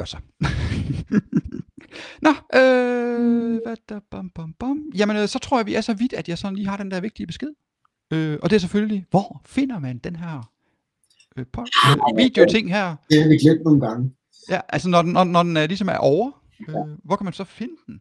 Godt 0.00 0.08
så. 0.08 0.16
Nå, 2.26 2.30
øh, 2.30 3.62
hvad 3.62 3.76
der, 3.88 4.00
bam, 4.10 4.30
bam, 4.30 4.52
bam. 4.52 4.92
Jamen, 4.94 5.16
øh, 5.16 5.28
så 5.28 5.38
tror 5.38 5.58
jeg, 5.58 5.66
vi 5.66 5.74
er 5.74 5.80
så 5.80 5.94
vidt, 5.94 6.12
at 6.12 6.28
jeg 6.28 6.38
sådan 6.38 6.56
lige 6.56 6.68
har 6.68 6.76
den 6.76 6.90
der 6.90 7.00
vigtige 7.00 7.26
besked. 7.26 7.48
Øh, 8.10 8.38
og 8.42 8.50
det 8.50 8.56
er 8.56 8.60
selvfølgelig, 8.60 9.06
hvor 9.10 9.42
finder 9.46 9.78
man 9.78 9.98
den 9.98 10.16
her 10.16 10.52
øh, 11.36 11.46
pod, 11.52 11.66
øh, 12.12 12.16
video-ting 12.16 12.70
her? 12.70 12.96
Det 13.10 13.22
har 13.22 13.28
vi 13.28 13.36
glemt 13.36 13.64
nogle 13.64 13.80
gange. 13.80 14.12
Ja, 14.50 14.60
altså 14.68 14.88
når 14.88 15.02
den, 15.02 15.12
når, 15.12 15.24
når 15.24 15.42
den 15.42 15.56
er, 15.56 15.66
ligesom 15.66 15.88
er 15.88 15.96
over, 15.96 16.42
øh, 16.68 16.74
hvor 17.04 17.16
kan 17.16 17.24
man 17.24 17.32
så 17.32 17.44
finde 17.44 17.74
den? 17.86 18.00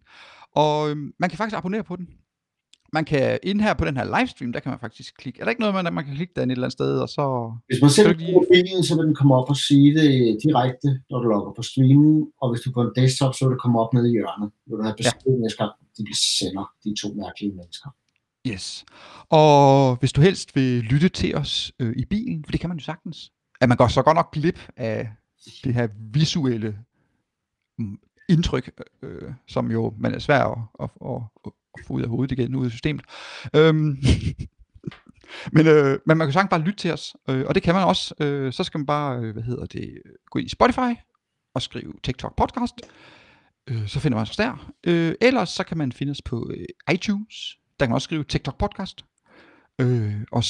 Og 0.51 0.89
øh, 0.89 0.97
man 1.17 1.29
kan 1.29 1.37
faktisk 1.37 1.57
abonnere 1.57 1.83
på 1.83 1.95
den. 1.95 2.07
Man 2.93 3.05
kan, 3.05 3.39
inde 3.43 3.63
her 3.63 3.73
på 3.73 3.85
den 3.85 3.97
her 3.97 4.05
livestream, 4.17 4.53
der 4.53 4.59
kan 4.59 4.69
man 4.69 4.79
faktisk 4.79 5.17
klikke. 5.17 5.39
Er 5.39 5.43
der 5.43 5.49
ikke 5.49 5.61
noget 5.61 5.87
at 5.87 5.93
man 5.93 6.05
kan 6.05 6.15
klikke 6.15 6.33
den 6.35 6.49
et 6.49 6.55
eller 6.55 6.67
andet 6.67 6.77
sted, 6.79 6.99
og 7.05 7.09
så... 7.09 7.25
Hvis 7.67 7.81
man 7.81 7.89
selv 7.89 8.17
bruger 8.17 8.41
mobilen, 8.41 8.83
så 8.83 8.95
vil 8.95 9.05
den 9.09 9.15
komme 9.15 9.35
op 9.35 9.49
og 9.49 9.57
sige 9.67 9.89
det 9.99 10.09
direkte, 10.45 10.89
når 11.09 11.17
du 11.21 11.27
logger 11.33 11.51
på 11.57 11.61
streamen. 11.61 12.27
Og 12.41 12.45
hvis 12.51 12.61
du 12.61 12.69
er 12.69 12.73
på 12.73 12.81
en 12.81 12.91
desktop, 12.95 13.33
så 13.35 13.41
vil 13.45 13.51
det 13.55 13.61
komme 13.61 13.79
op 13.81 13.93
nede 13.93 14.07
i 14.09 14.13
hjørnet. 14.17 14.49
Vil 14.67 14.77
du 14.77 14.83
have 14.83 14.97
besked 14.97 15.31
næste 15.43 15.57
gang, 15.61 15.71
de 15.97 16.03
sender 16.39 16.65
de 16.83 16.89
to 17.01 17.07
mærkelige 17.21 17.53
mennesker. 17.59 17.89
Yes. 18.47 18.85
Og 19.29 19.95
hvis 19.95 20.13
du 20.13 20.21
helst 20.21 20.55
vil 20.55 20.83
lytte 20.83 21.09
til 21.09 21.35
os 21.35 21.71
øh, 21.79 21.93
i 21.97 22.05
bilen, 22.05 22.43
for 22.43 22.51
det 22.51 22.59
kan 22.59 22.69
man 22.69 22.77
jo 22.77 22.83
sagtens, 22.83 23.31
at 23.61 23.69
man 23.69 23.77
går 23.77 23.87
så 23.87 24.01
godt 24.01 24.15
nok 24.15 24.33
glip 24.33 24.59
af 24.77 25.09
det 25.63 25.73
her 25.73 25.87
visuelle 26.13 26.77
mm, 27.77 27.99
indtryk, 28.29 28.71
øh, 29.01 29.33
som 29.47 29.71
jo 29.71 29.93
man 29.97 30.13
er 30.13 30.19
svær 30.19 30.43
at, 30.43 30.59
at, 30.83 30.89
at 31.45 31.51
få 31.87 31.93
ud 31.93 32.01
af 32.01 32.09
hovedet 32.09 32.39
igen, 32.39 32.55
ud 32.55 32.65
af 32.65 32.71
systemet. 32.71 33.05
Øhm, 33.55 33.97
men, 35.55 35.67
øh, 35.67 35.99
men 36.05 36.17
man 36.17 36.27
kan 36.27 36.33
sagtens 36.33 36.49
bare 36.49 36.61
lytte 36.61 36.79
til 36.79 36.93
os, 36.93 37.15
øh, 37.29 37.45
og 37.47 37.55
det 37.55 37.63
kan 37.63 37.75
man 37.75 37.83
også. 37.83 38.13
Øh, 38.19 38.53
så 38.53 38.63
skal 38.63 38.77
man 38.77 38.85
bare, 38.85 39.19
øh, 39.19 39.33
hvad 39.33 39.43
hedder 39.43 39.65
det, 39.65 40.01
gå 40.31 40.39
ind 40.39 40.47
i 40.47 40.49
Spotify 40.49 40.99
og 41.53 41.61
skrive 41.61 41.93
TikTok 42.03 42.35
podcast. 42.35 42.81
Øh, 43.67 43.87
så 43.87 43.99
finder 43.99 44.15
man 44.15 44.21
os 44.21 44.35
der. 44.35 44.71
Øh, 44.83 45.15
ellers 45.21 45.49
så 45.49 45.63
kan 45.63 45.77
man 45.77 45.91
finde 45.91 46.11
os 46.11 46.21
på 46.21 46.51
øh, 46.53 46.93
iTunes. 46.93 47.57
Der 47.79 47.85
kan 47.85 47.89
man 47.89 47.95
også 47.95 48.05
skrive 48.05 48.23
TikTok 48.23 48.57
podcast. 48.57 49.05
Øh, 49.81 50.15
og 50.31 50.43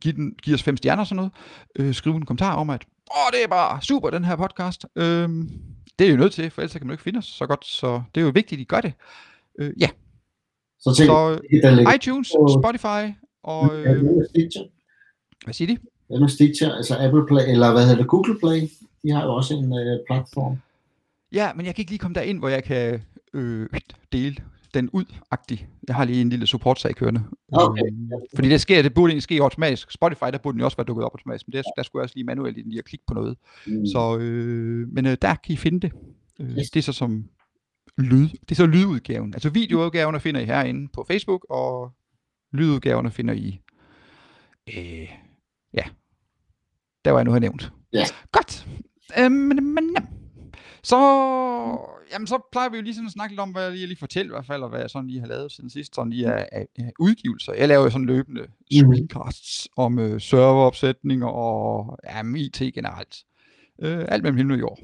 give, 0.00 0.14
den, 0.14 0.34
give 0.42 0.54
os 0.54 0.62
fem 0.62 0.76
stjerner 0.76 1.00
og 1.00 1.06
sådan 1.06 1.16
noget. 1.16 1.32
Øh, 1.76 1.94
skrive 1.94 2.16
en 2.16 2.26
kommentar 2.26 2.54
om, 2.54 2.70
at 2.70 2.84
åh, 3.16 3.30
det 3.32 3.44
er 3.44 3.48
bare 3.48 3.82
super, 3.82 4.10
den 4.10 4.24
her 4.24 4.36
podcast. 4.36 4.86
Øh, 4.96 5.28
det 5.98 6.06
er 6.06 6.10
jo 6.10 6.16
nødt 6.16 6.32
til, 6.32 6.50
for 6.50 6.62
ellers 6.62 6.72
kan 6.72 6.80
man 6.80 6.88
jo 6.88 6.92
ikke 6.92 7.02
finde 7.02 7.18
os 7.18 7.26
så 7.26 7.46
godt, 7.46 7.66
så 7.66 8.02
det 8.14 8.20
er 8.20 8.24
jo 8.24 8.32
vigtigt, 8.34 8.58
at 8.58 8.62
I 8.62 8.64
gør 8.64 8.80
det. 8.80 8.92
Øh, 9.58 9.72
ja. 9.80 9.88
Så, 10.80 10.94
tænk, 10.96 11.08
Så 11.08 11.40
der 11.62 11.70
ligger 11.74 11.94
iTunes, 11.94 12.32
på- 12.36 12.58
Spotify 12.62 13.14
og... 13.42 13.76
Øh, 13.76 13.82
hvad 13.82 13.94
med 14.02 14.26
Stitcher? 14.28 14.62
hvad 15.44 15.54
siger 15.54 15.74
de? 15.74 15.78
Hvad 16.08 16.20
med 16.20 16.28
Stitcher? 16.28 16.72
Altså 16.74 16.96
Apple 16.98 17.26
Play, 17.26 17.52
eller 17.52 17.72
hvad 17.72 17.82
hedder 17.82 17.96
det, 17.98 18.08
Google 18.08 18.38
Play? 18.38 18.60
De 19.02 19.10
har 19.10 19.24
jo 19.24 19.34
også 19.34 19.54
en 19.54 19.78
øh, 19.78 19.98
platform. 20.08 20.56
Ja, 21.32 21.50
men 21.56 21.66
jeg 21.66 21.74
kan 21.74 21.82
ikke 21.82 21.90
lige 21.90 21.98
komme 21.98 22.14
derind, 22.14 22.38
hvor 22.38 22.48
jeg 22.48 22.64
kan 22.64 23.02
øh, 23.34 23.66
dele 24.12 24.36
den 24.74 24.90
ud 24.92 25.04
-agtig. 25.34 25.64
Jeg 25.88 25.96
har 25.96 26.04
lige 26.04 26.20
en 26.20 26.28
lille 26.30 26.46
support-sag 26.46 26.94
kørende. 26.94 27.22
Okay. 27.52 27.82
Øh, 27.84 27.92
fordi 28.34 28.48
det 28.48 28.60
sker, 28.60 28.82
det 28.82 28.94
burde 28.94 29.10
egentlig 29.10 29.22
ske 29.22 29.38
automatisk. 29.42 29.90
Spotify, 29.90 30.24
der 30.32 30.38
burde 30.38 30.54
den 30.54 30.64
også 30.64 30.76
være 30.76 30.84
dukket 30.84 31.04
op 31.04 31.12
automatisk, 31.14 31.48
men 31.48 31.52
det, 31.52 31.64
der 31.76 31.82
skulle 31.82 32.00
jeg 32.00 32.04
også 32.04 32.14
lige 32.16 32.24
manuelt 32.24 32.56
lige 32.68 32.78
at 32.78 32.84
klikke 32.84 33.04
på 33.08 33.14
noget. 33.14 33.36
Mm. 33.66 33.86
Så, 33.86 34.18
øh, 34.20 34.88
men 34.92 35.06
øh, 35.06 35.16
der 35.22 35.34
kan 35.34 35.52
I 35.52 35.56
finde 35.56 35.80
det. 35.80 35.92
Øh, 36.40 36.50
Yes. 36.58 36.70
det 36.70 36.80
er 36.80 36.82
så 36.82 36.92
som 36.92 37.24
lyd. 38.00 38.28
Det 38.28 38.50
er 38.50 38.54
så 38.54 38.66
lydudgaven. 38.66 39.34
Altså 39.34 39.50
videoudgaverne 39.50 40.20
finder 40.20 40.40
I 40.40 40.44
herinde 40.44 40.88
på 40.88 41.04
Facebook, 41.08 41.46
og 41.50 41.92
lydudgaverne 42.52 43.10
finder 43.10 43.34
I, 43.34 43.60
øh, 44.76 45.08
ja, 45.74 45.82
der 47.04 47.10
var 47.10 47.18
jeg 47.18 47.24
nu 47.24 47.32
har 47.32 47.38
nævnt. 47.38 47.72
Ja. 47.92 48.04
Godt. 48.32 48.66
Øhm, 49.18 49.32
men, 49.32 49.74
men, 49.74 49.96
ja. 49.96 50.02
så, 50.82 50.96
jamen, 52.12 52.26
så 52.26 52.48
plejer 52.52 52.68
vi 52.68 52.76
jo 52.76 52.82
lige 52.82 52.94
sådan 52.94 53.06
at 53.06 53.12
snakke 53.12 53.32
lidt 53.32 53.40
om, 53.40 53.50
hvad 53.50 53.62
jeg 53.62 53.72
lige, 53.72 53.86
lige 53.86 53.98
fortæller 53.98 54.32
i 54.32 54.34
hvert 54.34 54.46
fald, 54.46 54.62
og 54.62 54.68
hvad 54.68 54.80
jeg 54.80 54.90
sådan 54.90 55.08
lige 55.08 55.20
har 55.20 55.26
lavet 55.26 55.52
siden 55.52 55.70
sidst, 55.70 55.94
sådan 55.94 56.12
lige 56.12 56.32
af, 56.32 56.48
af, 56.52 56.66
af 56.78 56.92
udgivelser. 56.98 57.52
Jeg 57.52 57.68
laver 57.68 57.84
jo 57.84 57.90
sådan 57.90 58.06
løbende 58.06 58.46
screencasts 58.72 59.68
om 59.76 59.98
øh, 59.98 60.20
serveropsætning 60.20 61.24
og 61.24 61.98
ja, 62.04 62.22
IT 62.36 62.74
generelt. 62.74 63.24
Øh, 63.82 64.04
alt 64.08 64.22
mellem 64.22 64.36
himmel 64.36 64.54
og 64.54 64.60
jord. 64.60 64.78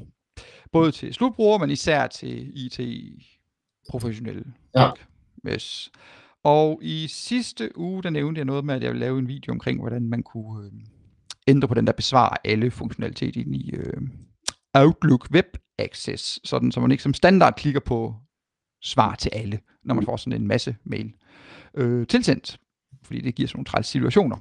Både 0.72 0.92
til 0.92 1.14
slutbrugere, 1.14 1.58
men 1.58 1.70
især 1.70 2.06
til 2.06 2.52
IT-professionelle 2.54 4.44
Ja. 4.74 4.86
folk. 4.86 5.06
Yes. 5.48 5.90
Og 6.44 6.78
i 6.82 7.06
sidste 7.08 7.78
uge, 7.78 8.02
der 8.02 8.10
nævnte 8.10 8.38
jeg 8.38 8.44
noget 8.44 8.64
med, 8.64 8.74
at 8.74 8.82
jeg 8.82 8.90
ville 8.90 9.00
lave 9.06 9.18
en 9.18 9.28
video 9.28 9.52
omkring, 9.52 9.80
hvordan 9.80 10.08
man 10.08 10.22
kunne 10.22 10.66
øh, 10.66 10.72
ændre 11.48 11.68
på 11.68 11.74
den 11.74 11.86
der 11.86 11.92
besvarer 11.92 12.36
alle 12.44 12.70
funktionalitet 12.70 13.36
ind 13.36 13.54
i 13.56 13.70
øh, 13.70 14.02
Outlook 14.74 15.28
Web 15.30 15.46
Access, 15.78 16.40
sådan 16.48 16.72
så 16.72 16.80
man 16.80 16.90
ikke 16.90 17.02
som 17.02 17.14
standard 17.14 17.56
klikker 17.56 17.80
på 17.80 18.14
svar 18.82 19.14
til 19.14 19.30
alle, 19.34 19.58
når 19.84 19.94
man 19.94 20.04
får 20.04 20.16
sådan 20.16 20.40
en 20.42 20.48
masse 20.48 20.76
mail 20.84 21.12
øh, 21.74 22.06
tilsendt, 22.06 22.58
fordi 23.02 23.20
det 23.20 23.34
giver 23.34 23.48
sådan 23.48 23.58
nogle 23.58 23.64
træls 23.64 23.86
situationer. 23.86 24.36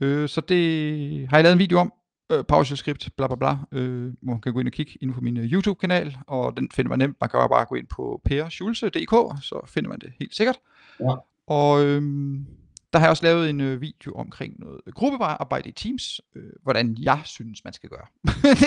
Øh, 0.00 0.28
så 0.28 0.40
det 0.40 1.28
har 1.28 1.36
jeg 1.36 1.42
lavet 1.44 1.52
en 1.52 1.58
video 1.58 1.78
om, 1.78 1.92
øh, 2.32 2.44
PowerShell-skript, 2.44 3.08
bla 3.16 3.26
bla 3.26 3.36
bla, 3.36 3.56
øh, 3.72 4.12
hvor 4.22 4.32
man 4.32 4.40
kan 4.40 4.52
gå 4.52 4.60
ind 4.60 4.68
og 4.68 4.72
kigge 4.72 4.92
inde 5.00 5.14
på 5.14 5.20
min 5.20 5.36
øh, 5.36 5.52
YouTube-kanal, 5.52 6.16
og 6.26 6.56
den 6.56 6.68
finder 6.74 6.88
man 6.88 6.98
nemt. 6.98 7.16
Man 7.20 7.30
kan 7.30 7.40
bare 7.50 7.64
gå 7.64 7.74
ind 7.74 7.86
på 7.86 8.20
perschulze.dk, 8.24 9.44
så 9.44 9.60
finder 9.66 9.88
man 9.88 9.98
det 9.98 10.12
helt 10.20 10.36
sikkert. 10.36 10.58
Ja. 11.00 11.14
Og 11.46 11.84
øhm, 11.84 12.46
der 12.92 12.98
har 12.98 13.06
jeg 13.06 13.10
også 13.10 13.22
lavet 13.22 13.50
en 13.50 13.60
øh, 13.60 13.80
video 13.80 14.12
omkring 14.12 14.60
noget 14.60 14.80
gruppearbejde 14.94 15.68
i 15.68 15.72
Teams, 15.72 16.20
øh, 16.36 16.52
hvordan 16.62 16.96
jeg 17.00 17.20
synes, 17.24 17.64
man 17.64 17.72
skal 17.72 17.90
gøre. 17.90 18.06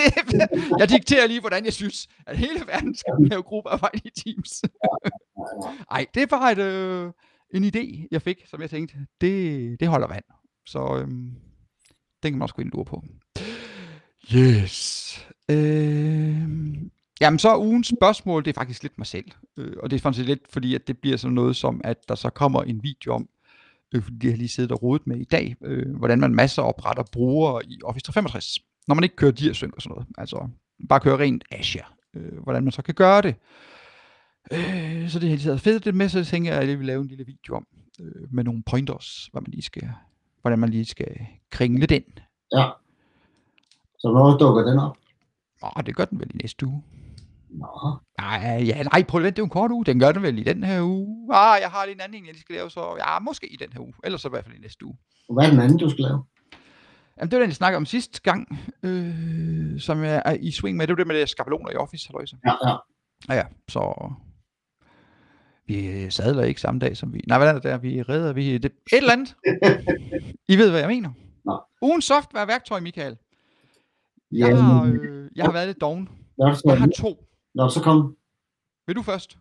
jeg 0.80 0.88
dikterer 0.88 1.26
lige, 1.26 1.40
hvordan 1.40 1.64
jeg 1.64 1.72
synes, 1.72 2.08
at 2.26 2.38
hele 2.38 2.60
verden 2.66 2.94
skal 2.94 3.14
lave 3.18 3.42
gruppearbejde 3.42 4.00
i 4.04 4.10
Teams. 4.10 4.62
Ej, 5.90 6.06
det 6.14 6.22
er 6.22 6.26
bare 6.26 6.52
et, 6.52 6.58
øh, 6.58 7.12
en 7.54 7.64
idé, 7.64 8.08
jeg 8.10 8.22
fik, 8.22 8.46
som 8.46 8.60
jeg 8.60 8.70
tænkte, 8.70 8.96
det, 9.20 9.80
det 9.80 9.88
holder 9.88 10.08
vand. 10.08 10.24
Så 10.66 10.98
øhm, 10.98 11.34
den 12.22 12.32
kan 12.32 12.38
man 12.38 12.42
også 12.42 12.54
gå 12.54 12.62
ind 12.62 12.72
og 12.72 12.76
lure 12.76 12.84
på. 12.84 13.04
Yes. 14.34 15.26
Øh, 15.50 16.34
jamen 17.20 17.38
så 17.38 17.48
er 17.48 17.58
ugens 17.58 17.92
spørgsmål, 17.98 18.44
det 18.44 18.50
er 18.50 18.60
faktisk 18.60 18.82
lidt 18.82 18.98
mig 18.98 19.06
selv. 19.06 19.24
Øh, 19.56 19.76
og 19.82 19.90
det 19.90 19.96
er 19.96 20.00
faktisk 20.00 20.26
lidt 20.26 20.52
fordi, 20.52 20.74
at 20.74 20.88
det 20.88 20.98
bliver 20.98 21.16
sådan 21.16 21.34
noget 21.34 21.56
som, 21.56 21.80
at 21.84 22.08
der 22.08 22.14
så 22.14 22.30
kommer 22.30 22.62
en 22.62 22.82
video 22.82 23.14
om, 23.14 23.28
øh, 23.94 24.02
fordi 24.02 24.16
det 24.16 24.22
har 24.22 24.30
jeg 24.30 24.38
lige 24.38 24.48
siddet 24.48 24.72
og 24.72 24.82
rodet 24.82 25.06
med 25.06 25.16
i 25.16 25.24
dag, 25.24 25.56
øh, 25.64 25.96
hvordan 25.96 26.20
man 26.20 26.34
masser 26.34 26.62
opretter 26.62 27.02
brugere 27.12 27.66
i 27.66 27.80
Office 27.84 28.04
365, 28.04 28.58
når 28.88 28.94
man 28.94 29.04
ikke 29.04 29.16
kører 29.16 29.32
DIR-sync 29.32 29.72
og 29.76 29.82
sådan 29.82 29.94
noget. 29.94 30.08
Altså 30.18 30.48
bare 30.88 31.00
kører 31.00 31.20
rent 31.20 31.44
Azure. 31.50 31.84
Øh, 32.16 32.42
hvordan 32.42 32.64
man 32.64 32.72
så 32.72 32.82
kan 32.82 32.94
gøre 32.94 33.22
det. 33.22 33.34
Øh, 34.52 35.08
så 35.08 35.18
det 35.18 35.28
har 35.28 35.28
jeg 35.28 35.38
lige 35.38 35.48
taget 35.48 35.60
fedt 35.60 35.84
det 35.84 35.94
med, 35.94 36.08
så 36.08 36.24
tænker 36.24 36.52
jeg, 36.52 36.62
at 36.62 36.68
jeg 36.68 36.78
vil 36.78 36.86
lave 36.86 37.00
en 37.00 37.08
lille 37.08 37.26
video 37.26 37.54
om, 37.56 37.66
øh, 38.00 38.32
med 38.32 38.44
nogle 38.44 38.62
pointers, 38.62 39.28
hvad 39.32 39.42
man 39.42 39.50
lige 39.50 39.62
skal, 39.62 39.90
hvordan 40.40 40.58
man 40.58 40.68
lige 40.68 40.84
skal 40.84 41.16
kringle 41.50 41.86
den. 41.86 42.02
Ja. 42.56 42.70
Så 44.00 44.12
når 44.12 44.38
dukker 44.38 44.62
den 44.62 44.78
op? 44.78 44.96
Åh, 45.62 45.82
det 45.86 45.96
gør 45.96 46.04
den 46.04 46.20
vel 46.20 46.30
i 46.34 46.36
næste 46.42 46.66
uge. 46.66 46.82
Nå, 47.50 47.96
Nej, 48.18 48.62
ja, 48.66 48.82
nej, 48.82 49.02
prøv 49.08 49.22
vente, 49.22 49.30
det 49.30 49.38
er 49.38 49.42
jo 49.42 49.44
en 49.44 49.50
kort 49.50 49.70
uge. 49.70 49.84
Den 49.84 50.00
gør 50.00 50.12
den 50.12 50.22
vel 50.22 50.38
i 50.38 50.42
den 50.42 50.64
her 50.64 50.82
uge. 50.82 51.34
Ah, 51.34 51.58
jeg 51.62 51.70
har 51.70 51.84
lige 51.84 51.94
en 51.94 52.00
anden 52.00 52.18
en, 52.18 52.26
jeg 52.26 52.32
lige 52.34 52.40
skal 52.40 52.54
lave, 52.54 52.70
så 52.70 52.96
ja, 52.98 53.18
måske 53.18 53.52
i 53.52 53.56
den 53.56 53.72
her 53.72 53.80
uge. 53.80 53.92
Ellers 54.04 54.20
så 54.20 54.28
i 54.28 54.30
hvert 54.30 54.44
fald 54.44 54.56
i 54.56 54.60
næste 54.60 54.86
uge. 54.86 54.96
hvad 55.32 55.46
er 55.46 55.50
den 55.50 55.60
anden, 55.60 55.78
du 55.78 55.90
skal 55.90 56.02
lave? 56.04 56.24
Jamen, 57.18 57.30
det 57.30 57.36
var 57.36 57.42
den, 57.42 57.48
jeg 57.50 57.56
snakkede 57.56 57.76
om 57.76 57.86
sidste 57.86 58.20
gang, 58.22 58.58
øh, 58.82 59.80
som 59.80 60.04
jeg 60.04 60.22
er 60.24 60.36
i 60.40 60.50
swing 60.50 60.76
med. 60.76 60.86
Det 60.86 60.92
var 60.92 60.96
det 60.96 61.06
med 61.06 61.20
det 61.20 61.28
skabeloner 61.28 61.70
i 61.70 61.74
Office, 61.76 62.08
halløjse. 62.08 62.36
Ja, 62.46 62.68
ja. 62.68 62.76
Ja, 63.28 63.34
ja, 63.34 63.44
så 63.68 64.12
vi 65.66 65.86
øh, 65.86 66.10
sadler 66.10 66.42
ikke 66.42 66.60
samme 66.60 66.78
dag 66.80 66.96
som 66.96 67.14
vi... 67.14 67.20
Nej, 67.26 67.38
hvad 67.38 67.48
er 67.48 67.52
det 67.52 67.62
der? 67.62 67.78
Vi 67.78 68.02
redder 68.02 68.32
vi... 68.32 68.58
Det, 68.58 68.64
et 68.64 68.96
eller 68.96 69.12
andet. 69.12 69.34
I 70.52 70.56
ved, 70.56 70.70
hvad 70.70 70.80
jeg 70.80 70.88
mener. 70.88 71.10
Nå. 71.44 71.62
Ugen 71.82 72.02
software-værktøj, 72.02 72.80
Michael. 72.80 73.16
Ja, 74.32 74.46
Jeg 74.46 74.62
har, 74.62 74.84
øh, 74.84 75.28
jeg 75.36 75.44
har 75.44 75.52
været 75.52 75.66
lidt 75.66 75.80
doven. 75.80 76.08
Nå, 76.38 76.54
så, 76.54 76.62
Jeg 76.64 76.78
har 76.78 76.88
to. 76.96 77.24
Nå, 77.54 77.68
så 77.68 77.80
kom. 77.82 78.16
Vil 78.86 78.96
du 78.96 79.02
først? 79.02 79.38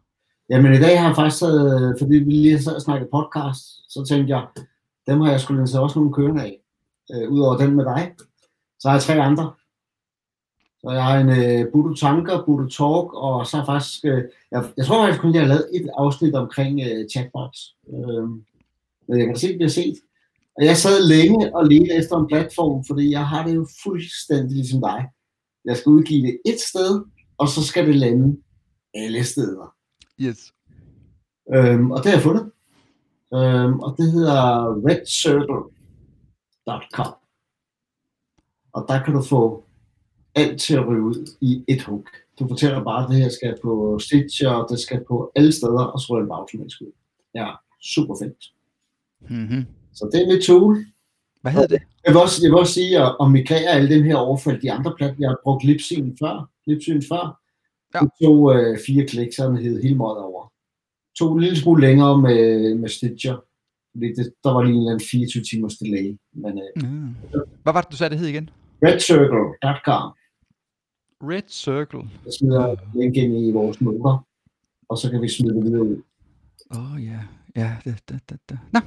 Jamen 0.49 0.73
i 0.73 0.78
dag 0.78 0.99
har 0.99 1.08
jeg 1.08 1.15
faktisk, 1.15 1.43
øh, 1.43 1.99
fordi 1.99 2.15
vi 2.17 2.32
lige 2.32 2.60
sad 2.63 2.75
og 2.75 2.82
snakket 2.82 3.10
podcast, 3.12 3.63
så 3.93 4.06
tænkte 4.10 4.30
jeg, 4.38 4.47
dem 5.08 5.21
har 5.21 5.32
jeg 5.32 5.39
skulle 5.39 5.67
så 5.67 5.82
også 5.82 5.99
nogle 5.99 6.13
kørende 6.13 6.43
af. 6.43 6.60
Øh, 7.13 7.32
Udover 7.32 7.58
den 7.58 7.75
med 7.75 7.86
dig, 7.86 8.15
så 8.80 8.88
har 8.88 8.95
jeg 8.95 9.02
tre 9.04 9.13
andre. 9.21 9.54
Så 10.82 10.91
jeg 10.91 11.04
har 11.04 11.19
en 11.19 11.30
øh, 11.30 11.71
Budo 11.71 11.93
Tanker, 11.93 12.45
Budo 12.45 12.67
Talk, 12.67 13.13
og 13.13 13.47
så 13.47 13.58
har 13.58 13.65
faktisk, 13.65 14.06
øh, 14.06 14.23
jeg, 14.52 14.63
jeg 14.78 14.86
tror 14.86 15.06
faktisk 15.06 15.21
kun, 15.21 15.34
jeg 15.34 15.41
har 15.41 15.47
lavet 15.47 15.69
et 15.73 15.89
afsnit 15.97 16.36
omkring 16.36 16.82
øh, 16.82 17.10
chatbots. 17.10 17.75
Øh, 17.93 18.23
men 19.08 19.19
jeg 19.19 19.25
kan 19.28 19.36
se, 19.38 19.47
det 19.47 19.56
bliver 19.58 19.69
set. 19.69 19.95
Og 20.60 20.65
jeg 20.65 20.78
sad 20.78 21.08
længe 21.08 21.56
og 21.56 21.65
ledte 21.65 21.93
efter 21.93 22.17
en 22.17 22.28
platform, 22.28 22.84
fordi 22.88 23.12
jeg 23.12 23.28
har 23.28 23.48
det 23.48 23.56
jo 23.56 23.67
fuldstændig 23.84 24.58
ligesom 24.58 24.82
dig. 24.82 25.10
Jeg 25.65 25.78
skal 25.78 25.89
udgive 25.89 26.28
det 26.28 26.39
et 26.45 26.60
sted, 26.60 27.06
og 27.38 27.48
så 27.48 27.63
skal 27.63 27.88
det 27.88 27.95
lande 27.95 28.38
alle 28.93 29.24
steder. 29.24 29.76
Yes. 30.22 30.54
Øhm, 31.54 31.91
og 31.91 31.98
det 31.98 32.06
har 32.06 32.13
jeg 32.13 32.22
fundet. 32.22 32.52
Øhm, 33.34 33.80
og 33.80 33.95
det 33.98 34.12
hedder 34.12 34.65
redcircle.com. 34.88 37.13
Og 38.74 38.86
der 38.88 39.04
kan 39.04 39.13
du 39.13 39.22
få 39.22 39.65
alt 40.36 40.62
til 40.62 40.76
at 40.76 40.88
ryge 40.88 41.02
ud 41.02 41.38
i 41.41 41.63
et 41.67 41.84
hug. 41.84 42.08
Du 42.39 42.48
fortæller 42.48 42.84
bare, 42.84 43.04
at 43.04 43.10
det 43.10 43.17
her 43.17 43.30
skal 43.30 43.58
på 43.62 44.00
Stitcher, 44.00 44.50
og 44.50 44.69
det 44.69 44.80
skal 44.80 45.04
på 45.08 45.32
alle 45.36 45.52
steder, 45.52 45.84
og 45.84 46.00
så 46.00 46.13
ryger 46.13 46.22
det 46.22 46.30
bare 46.30 46.39
automatisk 46.39 46.82
ud. 46.82 46.91
Ja, 47.36 47.48
super 47.82 48.15
fedt. 48.22 48.54
Mm-hmm. 49.22 49.79
Så 50.00 50.10
det 50.12 50.20
er 50.24 50.28
mit 50.34 50.44
tool. 50.44 50.74
Hvad 51.42 51.52
hedder 51.52 51.68
det? 51.68 51.82
Jeg 52.06 52.12
vil 52.14 52.22
også, 52.22 52.38
jeg 52.44 52.52
vil 52.52 52.60
også 52.60 52.74
sige, 52.74 52.92
at 53.04 53.16
at 53.22 53.32
migrere 53.32 53.70
alle 53.78 53.90
dem 53.96 54.04
her 54.04 54.16
overfald, 54.16 54.62
de 54.62 54.72
andre 54.72 54.92
platforme, 54.98 55.22
jeg 55.24 55.30
har 55.30 55.40
brugt 55.44 55.64
Lipsyn 55.64 56.18
før, 56.22 56.50
Lipsyn 56.68 57.02
før, 57.12 57.26
Ja. 57.94 58.00
det 58.00 58.10
tog 58.24 58.56
øh, 58.56 58.78
fire 58.88 59.06
klik, 59.08 59.34
så 59.34 59.52
hed 59.52 59.82
hele 59.84 59.96
meget 59.98 60.18
over. 60.18 60.54
Tog 61.20 61.34
en 61.34 61.40
lille 61.42 61.58
smule 61.58 61.82
længere 61.88 62.18
med, 62.22 62.76
med 62.76 62.90
Stitcher, 62.90 63.38
fordi 63.94 64.08
det, 64.18 64.34
der 64.44 64.52
var 64.54 64.64
lige 64.64 64.74
en 64.76 64.80
eller 64.82 64.92
anden 64.92 65.08
24 65.12 65.44
timers 65.44 65.76
delay. 65.78 66.18
Men 66.34 66.60
øh, 66.64 66.84
Mm. 66.92 67.16
Hvad 67.64 67.74
var 67.74 67.82
det, 67.82 67.92
du 67.92 67.98
sagde, 67.98 68.10
det 68.12 68.20
hed 68.20 68.28
igen? 68.28 68.50
redcircle.com, 68.86 70.12
Red 71.32 71.48
Circle. 71.50 72.10
jeg 72.26 72.34
smider 72.40 72.76
link 72.96 73.16
ind 73.18 73.48
i 73.48 73.52
vores 73.52 73.82
noter, 73.82 74.26
og 74.90 74.98
så 74.98 75.12
kan 75.12 75.22
vi 75.22 75.30
smide 75.30 75.56
det 75.56 75.64
videre 75.64 75.84
ud. 75.84 76.02
Åh 76.76 76.94
oh, 76.94 77.04
ja, 77.06 77.20
ja, 77.56 77.76
det, 77.86 78.10
det, 78.10 78.30
det, 78.30 78.40
det. 78.50 78.60
Nå, 78.74 78.80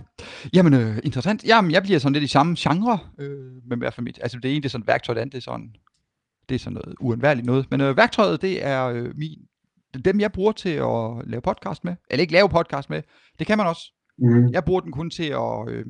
jamen 0.55 0.75
øh, 0.75 0.99
interessant. 1.05 1.45
Jamen, 1.45 1.71
jeg 1.71 1.83
bliver 1.83 1.99
sådan 1.99 2.13
lidt 2.13 2.25
i 2.25 2.27
samme 2.27 2.57
genre, 2.59 2.99
øh, 3.19 3.53
men 3.67 3.79
i 3.79 3.81
hvert 3.81 3.95
fald 3.95 4.05
mit, 4.05 4.19
altså 4.23 4.39
det 4.39 4.51
ene 4.51 4.61
det 4.61 4.65
er 4.65 4.71
sådan 4.71 4.87
værktøj, 4.87 5.15
det 5.15 5.21
andet 5.21 5.33
det 5.33 5.39
er 5.39 5.43
sådan, 5.43 5.75
det 6.49 6.55
er 6.55 6.59
sådan 6.59 6.75
noget 6.75 6.95
uundværligt 7.01 7.47
noget. 7.47 7.71
Men 7.71 7.81
øh, 7.81 7.97
værktøjet, 7.97 8.43
det 8.43 8.65
er 8.65 8.85
øh, 8.85 9.17
min 9.17 9.39
dem, 10.05 10.21
jeg 10.21 10.33
bruger 10.33 10.53
til 10.53 10.69
at 10.69 11.29
lave 11.31 11.43
podcast 11.43 11.85
med, 11.85 11.97
eller 12.11 12.21
ikke 12.21 12.33
lave 12.33 12.49
podcast 12.49 12.91
med, 12.91 13.03
det 13.39 13.47
kan 13.47 13.59
man 13.59 13.67
også. 13.67 13.93
Mm. 14.19 14.49
Jeg 14.49 14.65
bruger 14.65 14.81
den 14.81 14.93
kun 14.93 15.11
til 15.11 15.25
at, 15.25 15.69
øh, 15.69 15.87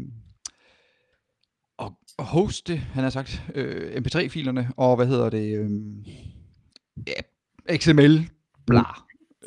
at, 1.78 1.92
at 2.18 2.24
hoste, 2.24 2.76
han 2.76 3.02
har 3.02 3.10
sagt, 3.10 3.42
øh, 3.54 4.02
mp3-filerne, 4.02 4.70
og 4.76 4.96
hvad 4.96 5.06
hedder 5.06 5.30
det, 5.30 5.58
øh, 5.58 5.70
ja, 7.06 7.76
XML, 7.76 8.28
bla. 8.66 8.82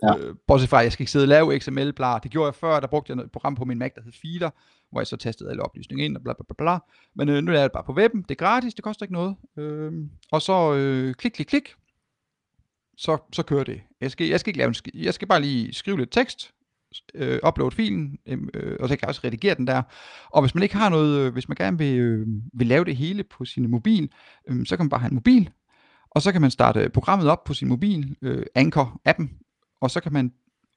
Ja. 0.04 0.18
Øh, 0.18 0.36
bortset 0.48 0.70
fra, 0.70 0.80
at 0.80 0.84
jeg 0.84 0.92
skal 0.92 1.04
ikke 1.04 1.12
sidde 1.12 1.24
og 1.24 1.28
lave 1.28 1.60
XML, 1.60 1.94
bla. 1.94 2.20
Det 2.24 2.32
gjorde 2.32 2.48
jeg 2.48 2.56
før, 2.56 2.80
der 2.80 2.88
brugte 2.88 3.14
jeg 3.14 3.24
et 3.24 3.32
program 3.32 3.56
på 3.56 3.66
min 3.66 3.80
Mac, 3.80 3.92
der 3.96 4.02
hed 4.02 4.12
Feeder, 4.22 4.50
hvor 4.92 5.00
jeg 5.00 5.08
så 5.08 5.18
tastede 5.18 5.50
alle 5.50 5.64
oplysninger 5.64 6.06
ind, 6.06 6.18
og 6.18 6.24
bla 6.24 6.34
bla 6.34 6.44
bla 6.44 6.56
bla. 6.58 6.80
Men 7.16 7.30
øh, 7.30 7.44
nu 7.44 7.52
er 7.52 7.62
det 7.62 7.72
bare 7.72 7.84
på 7.84 7.94
webben, 7.94 8.22
det 8.22 8.32
er 8.32 8.46
gratis, 8.46 8.74
det 8.74 8.84
koster 8.84 9.04
ikke 9.04 9.14
noget. 9.14 9.36
Øh, 9.58 9.92
og 10.32 10.42
så 10.42 10.74
øh, 10.74 11.14
klik, 11.14 11.32
klik, 11.32 11.48
klik, 11.48 11.74
så, 12.98 13.18
så 13.34 13.44
kører 13.44 13.64
det. 13.64 13.82
Jeg 14.02 14.12
skal, 14.12 14.28
jeg 14.28 14.40
skal 14.40 14.50
ikke 14.50 14.58
lave 14.58 14.68
en. 14.68 14.76
Jeg 14.94 15.14
skal 15.14 15.28
bare 15.28 15.42
lige 15.42 15.74
skrive 15.74 15.98
lidt 15.98 16.12
tekst, 16.12 16.52
øh, 17.14 17.40
upload 17.48 17.72
filen, 17.72 18.18
øhm, 18.26 18.50
øh, 18.54 18.78
og 18.80 18.90
så 18.90 18.96
kan 18.96 19.02
jeg 19.02 19.10
også 19.10 19.22
redigere 19.24 19.56
den 19.56 19.68
der. 19.68 19.82
Og 20.30 20.42
hvis 20.42 20.56
man 20.56 20.64
ikke 20.64 20.76
har 20.76 20.90
noget, 20.90 21.20
øh, 21.20 21.34
hvis 21.34 21.48
man 21.48 21.56
gerne 21.56 21.78
vil, 21.78 22.00
øh, 22.00 22.28
vil 22.54 22.68
lave 22.68 22.86
det 22.86 22.96
hele 22.96 23.24
på 23.24 23.46
sin 23.46 23.72
mobil, 23.72 24.12
øh, 24.48 24.66
så 24.66 24.78
kan 24.78 24.84
man 24.84 24.90
bare 24.90 25.00
have 25.00 25.10
en 25.10 25.16
mobil, 25.16 25.50
og 26.12 26.22
så 26.22 26.32
kan 26.32 26.42
man 26.42 26.52
starte 26.52 26.90
programmet 26.90 27.28
op 27.28 27.44
på 27.44 27.54
sin 27.54 27.68
mobil, 27.68 28.16
øh, 28.22 28.46
Anchor-appen, 28.58 29.45
og 29.86 29.92
så 29.92 30.00
kan 30.02 30.14
man 30.14 30.34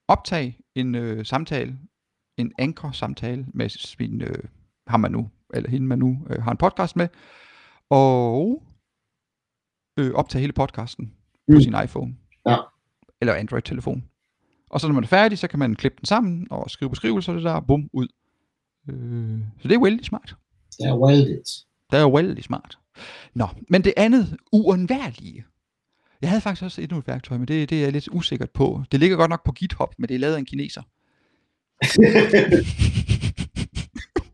optage 0.07 0.57
en 0.75 0.95
øh, 0.95 1.25
samtale, 1.25 1.77
en 2.37 2.51
Anchor-samtale 2.59 3.45
med 3.53 3.69
sin, 3.69 4.21
øh, 4.21 4.43
ham 4.87 4.99
man 4.99 5.11
nu, 5.11 5.29
eller 5.53 5.69
hende 5.69 5.87
man 5.87 5.99
nu 5.99 6.25
øh, 6.29 6.43
har 6.43 6.51
en 6.51 6.57
podcast 6.57 6.95
med, 6.95 7.07
og 7.89 8.63
øh, 9.99 10.11
optage 10.13 10.39
hele 10.39 10.53
podcasten 10.53 11.05
på 11.51 11.53
Mm. 11.55 11.61
sin 11.61 11.75
iPhone. 11.83 12.15
Ja. 12.45 12.57
Eller 13.21 13.33
Android-telefon. 13.33 14.03
Og 14.69 14.81
så 14.81 14.87
når 14.87 14.93
man 14.93 15.03
er 15.03 15.07
færdig, 15.07 15.37
så 15.37 15.47
kan 15.47 15.59
man 15.59 15.75
klippe 15.75 15.97
den 15.97 16.05
sammen 16.05 16.47
og 16.51 16.69
skrive 16.69 16.89
beskrivelser, 16.89 17.33
det 17.33 17.43
der, 17.43 17.59
bum, 17.59 17.89
ud. 17.93 18.07
Øh, 18.89 19.39
så 19.61 19.67
det 19.67 19.75
er 19.75 19.83
vældig 19.83 20.05
smart. 20.05 20.35
Det 20.79 20.87
er 20.87 20.97
weldigt. 20.97 21.49
Det 21.91 21.99
er 21.99 22.15
vældig 22.15 22.43
smart. 22.43 22.79
Nå, 23.33 23.47
men 23.69 23.83
det 23.83 23.93
andet, 23.97 24.37
uundværlige. 24.51 25.43
Jeg 26.21 26.29
havde 26.29 26.41
faktisk 26.41 26.63
også 26.63 26.81
endnu 26.81 26.97
et 26.97 27.07
værktøj, 27.07 27.37
men 27.37 27.47
det, 27.47 27.69
det 27.69 27.77
er 27.77 27.83
jeg 27.83 27.91
lidt 27.91 28.09
usikkert 28.11 28.49
på. 28.49 28.83
Det 28.91 28.99
ligger 28.99 29.17
godt 29.17 29.29
nok 29.29 29.45
på 29.45 29.51
GitHub, 29.51 29.93
men 29.97 30.07
det 30.07 30.15
er 30.15 30.19
lavet 30.19 30.35
af 30.35 30.39
en 30.39 30.45
kineser. 30.45 30.81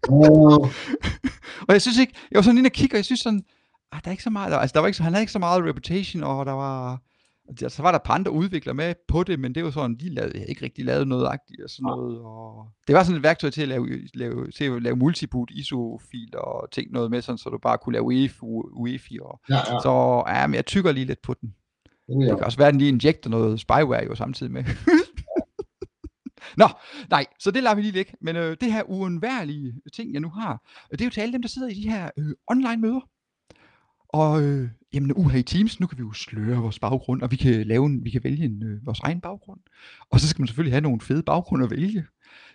Åh, 0.10 0.70
Og 1.68 1.74
jeg 1.74 1.82
synes 1.82 1.98
ikke, 1.98 2.14
jeg 2.32 2.38
var 2.38 2.42
sådan 2.42 2.58
inde 2.58 2.68
og 2.68 2.72
kigge, 2.72 2.96
og 2.96 2.98
jeg 2.98 3.06
synes 3.06 3.20
sådan, 3.20 3.44
ah, 3.92 4.00
der 4.04 4.08
er 4.08 4.12
ikke 4.12 4.24
så 4.24 4.30
meget, 4.30 4.54
altså 4.54 4.74
der 4.74 4.80
var 4.80 4.88
ikke, 4.88 5.04
han 5.04 5.14
havde 5.14 5.24
ikke 5.24 5.32
så 5.32 5.40
meget 5.40 5.64
reputation, 5.64 6.24
og 6.24 6.46
der 6.46 6.52
var, 6.52 7.02
altså, 7.50 7.70
så 7.70 7.82
var 7.82 7.92
der 7.92 8.00
et 8.00 8.04
par 8.04 8.14
andre 8.14 8.32
udviklere 8.32 8.76
med 8.76 8.94
på 9.08 9.24
det, 9.24 9.40
men 9.40 9.56
det 9.56 9.64
var 9.64 9.72
sådan, 9.72 9.96
de 9.96 10.10
lavede 10.10 10.46
ikke 10.46 10.66
rigtig 10.66 10.86
lavet 10.86 11.08
noget 11.08 11.28
agtigt 11.28 11.62
og 11.64 11.70
sådan 11.70 11.84
noget, 11.84 12.20
og 12.20 12.68
det 12.88 12.96
var 12.96 13.04
sådan 13.04 13.18
et 13.18 13.24
værktøj 13.24 13.50
til 13.50 13.62
at 13.62 13.68
lave, 13.68 14.08
lave, 14.14 14.52
til 14.52 14.64
at 14.64 14.82
lave 14.82 14.96
multiboot 14.96 15.52
ISO-filer 15.52 16.40
og 16.40 16.72
ting 16.72 16.92
noget 16.92 17.12
med, 17.12 17.22
sådan, 17.22 17.38
så 17.38 17.50
du 17.50 17.58
bare 17.58 17.78
kunne 17.78 17.94
lave 17.94 18.06
UEFI, 18.06 18.40
UEFI 18.74 19.20
og 19.22 19.42
ja, 19.50 19.56
ja. 19.56 19.64
Så 19.64 20.24
ja, 20.28 20.48
men 20.48 20.56
jeg 20.56 20.66
tykker 20.66 20.92
lige 20.92 21.06
lidt 21.06 21.22
på 21.22 21.34
den. 21.42 21.56
Det 22.08 22.18
vil 22.18 22.28
Det 22.28 22.38
kan 22.38 22.46
også 22.46 22.58
være, 22.58 22.68
at 22.68 22.74
den 22.74 22.80
lige 22.80 22.90
injekter 22.90 23.30
noget 23.30 23.60
spyware 23.60 24.04
jo 24.06 24.16
samtidig 24.16 24.52
med. 24.52 24.64
Nå, 26.58 26.68
nej, 27.10 27.26
så 27.40 27.52
det 27.52 27.64
lader 27.64 27.76
vi 27.76 27.82
lige 27.82 27.94
væk. 27.94 28.16
Men 28.22 28.36
øh, 28.36 28.58
det 28.62 28.72
her 28.72 28.84
uundværlige 28.84 29.74
ting, 29.94 30.14
jeg 30.14 30.22
nu 30.22 30.30
har, 30.30 30.64
det 30.92 31.02
er 31.02 31.06
jo 31.06 31.12
til 31.12 31.22
alle 31.22 31.34
dem, 31.34 31.42
der 31.42 31.50
sidder 31.50 31.68
i 31.68 31.74
de 31.74 31.90
her 31.90 32.10
øh, 32.18 32.34
online 32.48 32.78
møder. 32.78 33.10
Og 34.10 34.44
øh, 34.44 34.70
jamen, 34.94 35.14
uha 35.16 35.38
i 35.38 35.44
Teams, 35.44 35.80
nu 35.80 35.88
kan 35.88 35.98
vi 35.98 36.04
jo 36.04 36.14
sløre 36.14 36.58
vores 36.58 36.80
baggrund, 36.80 37.22
og 37.22 37.32
vi 37.32 37.36
kan 37.36 37.68
lave 37.68 37.86
en, 37.86 38.06
vi 38.06 38.10
kan 38.10 38.24
vælge 38.24 38.46
en, 38.46 38.64
øh, 38.64 38.86
vores 38.86 39.00
egen 39.00 39.22
baggrund. 39.22 39.60
Og 40.10 40.20
så 40.20 40.28
skal 40.28 40.42
man 40.42 40.48
selvfølgelig 40.48 40.74
have 40.74 40.82
nogle 40.82 41.02
fede 41.02 41.24
baggrunde 41.24 41.66
at 41.66 41.72
vælge. 41.72 42.06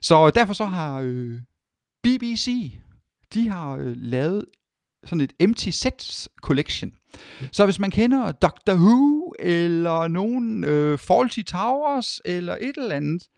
Så 0.01 0.31
derfor 0.31 0.53
så 0.53 0.65
har 0.65 1.01
øh, 1.01 1.41
BBC, 2.03 2.79
de 3.35 3.49
har 3.49 3.77
øh, 3.77 3.97
lavet 3.97 4.45
sådan 5.05 5.21
et 5.21 5.33
empty 5.41 5.69
sets 5.69 6.29
collection. 6.43 6.93
Så 7.53 7.65
hvis 7.65 7.79
man 7.79 7.91
kender 7.91 8.33
Doctor 8.33 8.75
Who, 8.75 9.35
eller 9.39 10.09
nogen 10.09 10.65
øh, 10.65 10.99
Faulty 10.99 11.43
Towers, 11.43 12.21
eller 12.25 12.57
et 12.61 12.77
eller 12.77 12.97
andet, 12.97 13.29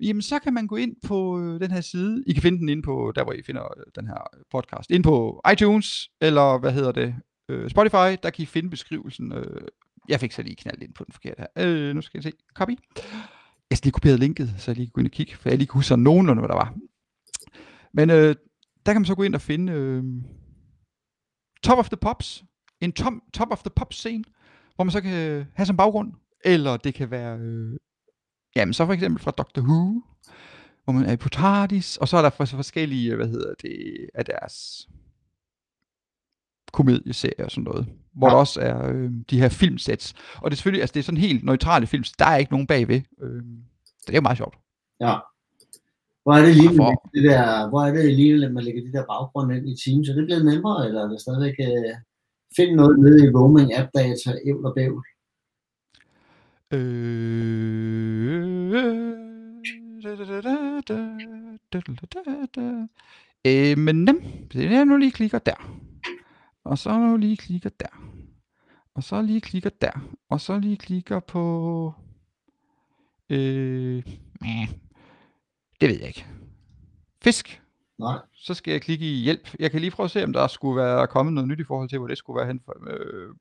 jamen 0.00 0.22
så 0.22 0.38
kan 0.38 0.54
man 0.54 0.66
gå 0.66 0.76
ind 0.76 0.96
på 1.06 1.40
øh, 1.40 1.60
den 1.60 1.70
her 1.70 1.80
side. 1.80 2.24
I 2.26 2.32
kan 2.32 2.42
finde 2.42 2.58
den 2.58 2.68
inde 2.68 2.82
på, 2.82 3.12
der 3.14 3.24
hvor 3.24 3.32
I 3.32 3.42
finder 3.42 3.62
øh, 3.62 3.84
den 3.94 4.06
her 4.06 4.26
podcast. 4.50 4.90
Ind 4.90 5.04
på 5.04 5.42
iTunes, 5.52 6.10
eller 6.20 6.58
hvad 6.58 6.72
hedder 6.72 6.92
det, 6.92 7.14
øh, 7.48 7.70
Spotify, 7.70 8.16
der 8.22 8.30
kan 8.30 8.42
I 8.42 8.46
finde 8.46 8.70
beskrivelsen. 8.70 9.32
Øh, 9.32 9.60
jeg 10.08 10.20
fik 10.20 10.32
så 10.32 10.42
lige 10.42 10.56
knaldt 10.56 10.82
ind 10.82 10.94
på 10.94 11.04
den 11.04 11.12
forkerte 11.12 11.40
her. 11.56 11.66
Øh, 11.66 11.94
nu 11.94 12.00
skal 12.00 12.18
jeg 12.18 12.22
se. 12.22 12.32
Copy. 12.54 12.72
Jeg 13.70 13.78
skal 13.78 13.86
lige 13.86 13.92
kopiere 13.92 14.16
linket, 14.16 14.54
så 14.58 14.70
jeg 14.70 14.76
lige 14.76 14.86
kan 14.86 14.92
gå 14.92 15.00
ind 15.00 15.08
og 15.08 15.12
kigge, 15.12 15.36
for 15.36 15.48
jeg 15.48 15.58
lige 15.58 15.66
kunne 15.66 15.78
huske 15.78 15.88
sådan 15.88 16.02
nogenlunde, 16.02 16.40
hvad 16.40 16.48
der 16.48 16.54
var. 16.54 16.74
Men 17.92 18.10
øh, 18.10 18.36
der 18.86 18.92
kan 18.92 19.00
man 19.00 19.04
så 19.04 19.14
gå 19.14 19.22
ind 19.22 19.34
og 19.34 19.40
finde 19.40 19.72
øh, 19.72 20.04
Top 21.62 21.78
of 21.78 21.88
the 21.88 21.96
Pops, 21.96 22.44
en 22.80 22.92
tom, 22.92 23.22
Top 23.32 23.48
of 23.50 23.62
the 23.62 23.70
Pops 23.76 23.96
scene, 23.96 24.24
hvor 24.74 24.84
man 24.84 24.92
så 24.92 25.00
kan 25.00 25.46
have 25.54 25.66
som 25.66 25.76
baggrund, 25.76 26.12
eller 26.44 26.76
det 26.76 26.94
kan 26.94 27.10
være, 27.10 27.38
øh, 27.38 27.76
jamen 28.56 28.74
så 28.74 28.86
for 28.86 28.92
eksempel 28.92 29.22
fra 29.22 29.30
Doctor 29.30 29.62
Who, 29.62 30.02
hvor 30.84 30.92
man 30.92 31.04
er 31.04 31.12
i 31.12 31.16
på 31.16 31.28
TARDIS, 31.28 31.96
og 31.96 32.08
så 32.08 32.16
er 32.16 32.22
der 32.22 32.30
for, 32.30 32.44
forskellige, 32.44 33.16
hvad 33.16 33.28
hedder 33.28 33.54
det, 33.62 33.96
af 34.14 34.24
deres 34.24 34.88
komedieserier 36.72 37.44
og 37.44 37.50
sådan 37.50 37.64
noget, 37.64 37.86
hvor 38.12 38.26
Ja. 38.26 38.30
der 38.32 38.38
også 38.38 38.60
er 38.60 38.88
øh, 38.92 39.10
de 39.30 39.40
her 39.40 39.48
filmsets. 39.48 40.14
Og 40.36 40.50
det 40.50 40.54
er 40.54 40.56
selvfølgelig, 40.56 40.82
altså 40.82 40.94
det 40.94 41.00
er 41.00 41.04
sådan 41.04 41.20
helt 41.20 41.44
neutrale 41.44 41.86
film, 41.86 42.04
der 42.18 42.24
er 42.26 42.36
ikke 42.36 42.52
nogen 42.52 42.66
bagved. 42.66 43.00
Øh, 43.22 43.42
så 43.98 44.04
det 44.06 44.12
er 44.12 44.16
jo 44.16 44.20
meget 44.28 44.36
sjovt. 44.38 44.56
Ja. 45.00 45.14
Hvor 46.22 46.32
er 46.38 46.42
det 46.46 46.56
lige, 46.56 46.76
For- 46.76 47.08
det 47.14 47.24
der, 47.30 47.68
hvor 47.68 47.82
er 47.84 47.92
det 47.92 48.14
lige, 48.14 48.44
at 48.46 48.52
man 48.52 48.64
lægger 48.64 48.82
de 48.82 48.92
der 48.92 49.04
baggrunde 49.06 49.56
ind 49.56 49.68
i 49.68 49.76
Teams? 49.84 50.08
Er 50.08 50.14
det 50.14 50.24
blevet 50.26 50.44
nemmere, 50.44 50.86
eller 50.86 51.00
er 51.04 51.08
det 51.08 51.20
stadigvæk 51.20 51.56
uh, 51.68 51.94
Find 52.56 52.74
noget 52.74 52.98
nede 52.98 53.24
i 53.24 53.30
roaming 53.30 53.74
app 53.74 53.90
data, 53.94 54.38
ævl 54.46 54.66
og 54.66 54.74
bævl. 54.74 55.04
Øh, 56.72 56.78
øh, 63.46 63.78
men 63.78 64.04
nem, 64.04 64.22
det 64.52 64.64
er 64.64 64.84
nu 64.84 64.96
lige 64.96 65.12
klikker 65.12 65.38
der. 65.38 65.78
Og 66.64 66.78
så 66.78 66.98
nu 66.98 67.16
lige 67.16 67.36
klikker 67.36 67.70
der. 67.80 68.12
Og 68.94 69.02
så 69.02 69.22
lige 69.22 69.40
klikker 69.40 69.70
der. 69.70 69.90
Og 70.28 70.40
så 70.40 70.58
lige 70.58 70.76
klikker 70.76 71.20
på... 71.20 71.94
Øh, 73.30 74.02
det 75.80 75.88
ved 75.88 75.98
jeg 75.98 76.06
ikke. 76.06 76.26
Fisk. 77.22 77.62
Nej. 77.98 78.18
Så 78.34 78.54
skal 78.54 78.70
jeg 78.72 78.82
klikke 78.82 79.04
i 79.12 79.22
hjælp. 79.22 79.48
Jeg 79.58 79.70
kan 79.70 79.80
lige 79.80 79.90
prøve 79.90 80.04
at 80.04 80.10
se, 80.10 80.24
om 80.24 80.32
der 80.32 80.46
skulle 80.46 80.76
være 80.82 81.06
kommet 81.06 81.32
noget 81.34 81.48
nyt 81.48 81.60
i 81.60 81.64
forhold 81.64 81.88
til, 81.88 81.98
hvor 81.98 82.08
det 82.08 82.18
skulle 82.18 82.38
være 82.38 82.46
hen. 82.46 82.60
For, 82.64 82.74
øh, 82.90 83.34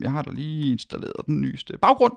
jeg 0.00 0.12
har 0.12 0.22
da 0.22 0.30
lige 0.30 0.72
installeret 0.72 1.26
den 1.26 1.40
nyeste 1.40 1.78
baggrund. 1.78 2.12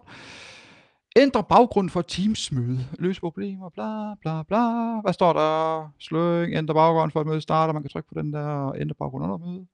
Ændre 1.16 1.44
baggrund 1.44 1.90
for 1.90 2.02
Teams-møde. 2.02 2.80
Løs 3.00 3.20
problemer, 3.20 3.70
bla 3.70 4.14
bla 4.22 4.44
bla. 4.44 5.00
Hvad 5.02 5.14
står 5.14 5.34
der? 5.34 5.90
Sløring, 6.00 6.54
ændre 6.56 6.74
baggrund 6.74 7.12
for 7.12 7.22
et 7.22 7.28
møde 7.28 7.42
starter. 7.42 7.74
Man 7.74 7.84
kan 7.84 7.90
trykke 7.90 8.10
på 8.14 8.20
den 8.22 8.34
der 8.34 8.44
og 8.46 8.80
ændre 8.82 8.96
baggrund 9.00 9.24
under 9.24 9.38
møde. 9.38 9.66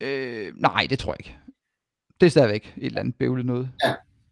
Øh, 0.00 0.52
nej, 0.56 0.86
det 0.90 0.98
tror 0.98 1.12
jeg 1.12 1.20
ikke. 1.20 1.36
Det 2.20 2.26
er 2.26 2.30
stadigvæk 2.30 2.74
et 2.76 2.86
eller 2.86 3.00
andet 3.00 3.14
bævlet 3.14 3.46
noget. 3.46 3.70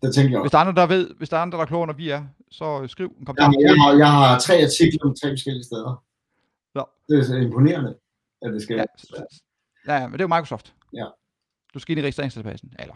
Det 0.03 0.15
tænker 0.15 0.31
jeg 0.31 0.41
Hvis 0.41 0.45
også. 0.45 0.51
der 0.51 0.59
er 0.65 0.69
andre, 0.69 0.83
der 0.83 0.87
ved, 0.89 1.15
hvis 1.19 1.29
der 1.29 1.37
er 1.37 1.41
andre, 1.43 1.57
der 1.59 1.63
er 1.63 1.67
klogere, 1.67 1.91
end 1.91 1.97
vi 1.97 2.09
er, 2.11 2.25
så 2.51 2.87
skriv 2.87 3.15
en 3.21 3.27
kommentar. 3.27 3.45
har- 3.45 3.55
jeg, 3.61 3.75
har, 3.83 3.93
jeg 3.99 4.13
har 4.13 4.39
tre 4.39 4.55
artikler 4.55 5.01
om 5.05 5.15
tre 5.23 5.29
forskellige 5.31 5.65
steder. 5.65 6.03
Det 7.09 7.19
er 7.19 7.23
så 7.23 7.37
imponerende, 7.37 7.99
at 8.43 8.53
det 8.53 8.63
skal 8.63 8.87
Ja, 9.87 9.95
ja, 9.95 10.07
men 10.07 10.13
det 10.13 10.21
er 10.21 10.25
jo 10.25 10.35
Microsoft. 10.37 10.75
Ja. 10.95 11.07
Du 11.75 11.79
skal 11.79 11.93
ind 11.93 11.99
i 12.01 12.03
registreringsdatabasen. 12.03 12.73
Eller? 12.79 12.95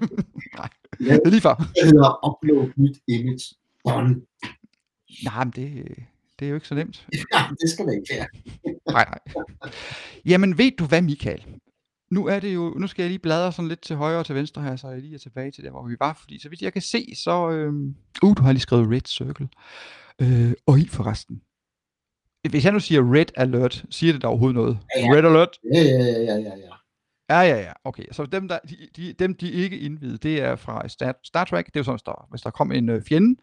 nej, 0.58 0.68
Ja. 1.00 1.14
det 1.14 1.26
er 1.26 1.30
lige 1.30 1.40
før. 1.40 1.54
Det 1.54 1.84
hedder 1.84 2.28
upload 2.28 2.72
nyt 2.76 2.98
image. 3.08 3.54
Done. 3.88 4.14
Nej, 5.24 5.44
men 5.44 5.52
det, 5.56 5.96
det 6.38 6.44
er 6.44 6.48
jo 6.48 6.54
ikke 6.54 6.68
så 6.68 6.74
nemt. 6.74 7.06
Ja, 7.34 7.42
det 7.60 7.70
skal 7.70 7.86
det 7.86 7.94
ikke 7.94 8.14
være. 8.14 8.26
Nej, 8.96 9.04
nej. 9.10 9.72
Jamen 10.24 10.58
ved 10.58 10.70
du 10.78 10.84
hvad, 10.86 11.02
Michael? 11.02 11.46
Nu 12.10 12.26
er 12.26 12.40
det 12.40 12.54
jo, 12.54 12.74
nu 12.78 12.86
skal 12.86 13.02
jeg 13.02 13.10
lige 13.10 13.18
bladre 13.18 13.52
sådan 13.52 13.68
lidt 13.68 13.80
til 13.80 13.96
højre 13.96 14.18
og 14.18 14.26
til 14.26 14.34
venstre 14.34 14.62
her, 14.62 14.76
så 14.76 14.88
jeg 14.88 15.00
lige 15.00 15.14
er 15.14 15.18
tilbage 15.18 15.50
til 15.50 15.64
der, 15.64 15.70
hvor 15.70 15.86
vi 15.88 15.96
var. 16.00 16.12
Fordi 16.20 16.38
så 16.40 16.48
vidt 16.48 16.62
jeg 16.62 16.72
kan 16.72 16.82
se, 16.82 17.14
så... 17.24 17.50
Øhm, 17.50 17.94
uh, 18.22 18.36
du 18.36 18.42
har 18.42 18.52
lige 18.52 18.60
skrevet 18.60 18.90
Red 18.90 19.06
Circle. 19.06 19.48
Øh, 20.22 20.52
og 20.66 20.78
i 20.78 20.86
forresten. 20.88 21.42
Hvis 22.50 22.64
jeg 22.64 22.72
nu 22.72 22.80
siger 22.80 23.14
Red 23.14 23.26
Alert, 23.36 23.84
siger 23.90 24.12
det 24.12 24.22
der 24.22 24.28
overhovedet 24.28 24.54
noget? 24.54 24.78
Ja, 24.96 25.00
ja. 25.00 25.12
Red 25.12 25.24
Alert? 25.24 25.58
Ja, 25.74 25.80
ja, 25.82 25.98
ja, 26.04 26.20
ja, 26.22 26.34
ja, 26.34 26.56
ja. 26.56 26.74
Ja, 27.30 27.40
ja. 27.40 27.72
Okay, 27.84 28.04
så 28.12 28.26
dem, 28.26 28.48
der, 28.48 28.58
de, 28.68 28.76
de, 28.96 29.12
dem, 29.12 29.34
de 29.34 29.50
ikke 29.50 29.78
indvidet, 29.78 30.22
det 30.22 30.40
er 30.42 30.56
fra 30.56 30.88
Star, 30.88 31.18
Star 31.24 31.44
Trek. 31.44 31.66
Det 31.66 31.76
er 31.76 31.80
jo 31.80 31.84
sådan, 31.84 31.94
hvis 31.94 32.02
der, 32.02 32.26
hvis 32.30 32.40
der 32.40 32.50
kom 32.50 32.72
en 32.72 32.88
øh, 32.88 33.02
fjende, 33.02 33.40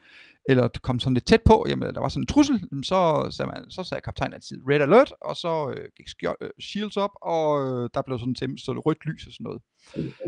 eller 0.49 0.67
det 0.67 0.81
kom 0.81 0.99
sådan 0.99 1.13
lidt 1.13 1.25
tæt 1.27 1.41
på, 1.45 1.65
jamen, 1.69 1.93
der 1.95 2.01
var 2.01 2.09
sådan 2.09 2.23
en 2.23 2.27
trussel, 2.27 2.59
så 2.83 3.27
sagde, 3.31 3.51
man, 3.51 3.71
så 3.71 3.83
sagde 3.83 4.01
kaptajnen 4.01 4.33
altid 4.33 4.57
Red 4.69 4.81
Alert, 4.81 5.13
og 5.21 5.35
så 5.35 5.73
øh, 5.77 5.85
gik 5.97 6.07
skjo- 6.07 6.37
øh, 6.41 6.49
shields 6.61 6.97
op, 6.97 7.11
og 7.21 7.45
øh, 7.65 7.89
der 7.93 8.01
blev 8.05 8.19
sådan 8.19 8.35
tæmt, 8.35 8.61
så 8.61 8.73
det 8.73 8.85
rødt 8.85 9.05
lys 9.05 9.27
og 9.27 9.33
sådan 9.33 9.43
noget. 9.47 9.61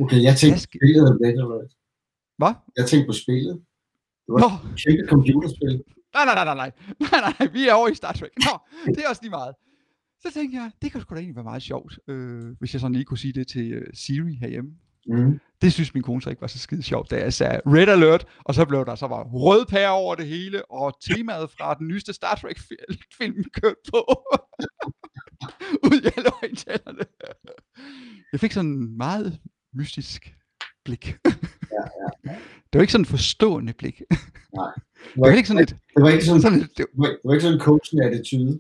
Okay, 0.01 0.19
jeg 0.27 0.35
tænkte 0.41 0.57
Hvad 0.57 0.57
på 0.57 0.77
spillet 0.77 1.07
Red 1.23 1.37
Alert. 1.43 1.71
Hvad? 2.41 2.53
Jeg 2.77 2.85
tænkte 2.89 3.07
på 3.11 3.15
spillet. 3.23 3.53
var 4.27 4.39
Nå, 4.43 4.49
kæmpe 4.83 5.03
computerspil. 5.13 5.83
Nej, 6.17 6.25
nej, 6.25 6.35
nej, 6.35 6.45
nej, 6.45 6.55
nej, 6.55 6.71
nej, 7.11 7.21
nej, 7.21 7.33
nej, 7.39 7.47
vi 7.47 7.67
er 7.67 7.73
over 7.73 7.87
i 7.87 7.95
Star 7.95 8.11
Trek. 8.11 8.31
Nå, 8.45 8.53
det 8.85 9.03
er 9.05 9.09
også 9.09 9.21
lige 9.21 9.29
meget. 9.29 9.53
Så 10.21 10.33
tænkte 10.33 10.57
jeg, 10.57 10.71
det 10.81 10.91
kunne 10.91 11.01
sgu 11.01 11.15
da 11.15 11.19
egentlig 11.19 11.35
være 11.35 11.43
meget 11.43 11.63
sjovt, 11.63 11.99
øh, 12.07 12.55
hvis 12.59 12.73
jeg 12.73 12.81
sådan 12.81 12.93
lige 12.93 13.05
kunne 13.05 13.17
sige 13.17 13.33
det 13.33 13.47
til 13.47 13.71
øh, 13.71 13.87
Siri 13.93 14.33
herhjemme. 14.41 14.71
Mm. 15.09 15.39
Det 15.61 15.73
synes 15.73 15.93
min 15.93 16.03
kone 16.03 16.21
så 16.21 16.29
ikke 16.29 16.41
var 16.41 16.47
så 16.47 16.59
skide 16.59 16.83
sjovt, 16.83 17.11
da 17.11 17.15
jeg 17.19 17.33
sagde 17.33 17.61
Red 17.65 17.87
Alert, 17.87 18.25
og 18.45 18.55
så 18.55 18.65
blev 18.65 18.85
der 18.85 18.95
så 18.95 19.07
bare 19.07 19.23
rød 19.23 19.65
pære 19.65 19.91
over 19.91 20.15
det 20.15 20.27
hele, 20.27 20.71
og 20.71 20.97
temaet 21.01 21.49
fra 21.57 21.73
den 21.73 21.87
nyeste 21.87 22.13
Star 22.13 22.35
Trek-film 22.35 23.43
kørte 23.61 23.81
på. 23.91 23.99
Ud 25.87 26.01
i 26.01 26.09
alle. 26.17 27.05
Jeg 28.31 28.39
fik 28.39 28.51
sådan 28.51 28.69
en 28.69 28.97
meget 28.97 29.39
mystisk 29.73 30.35
blik. 30.85 31.15
Ja, 31.71 31.83
ja. 32.25 32.35
Det 32.73 32.73
var 32.73 32.81
ikke 32.81 32.91
sådan 32.91 33.01
et 33.01 33.07
forstående 33.07 33.73
blik. 33.73 33.97
Det 33.99 34.07
Det 35.13 35.21
var 35.21 35.27
ikke 35.31 35.47
sådan 35.47 35.63
et... 35.63 35.69
det 35.69 36.03
var 36.03 36.09
ikke 36.09 36.25
sådan, 36.25 36.41
Sådan 36.41 36.59
et 36.61 36.77
det, 36.77 36.85
var, 36.93 37.07
det 37.07 37.19
var 37.23 37.33
ikke 37.33 37.41
sådan 37.41 37.57
en 37.57 37.61
coachende 37.61 38.05
attitude. 38.05 38.59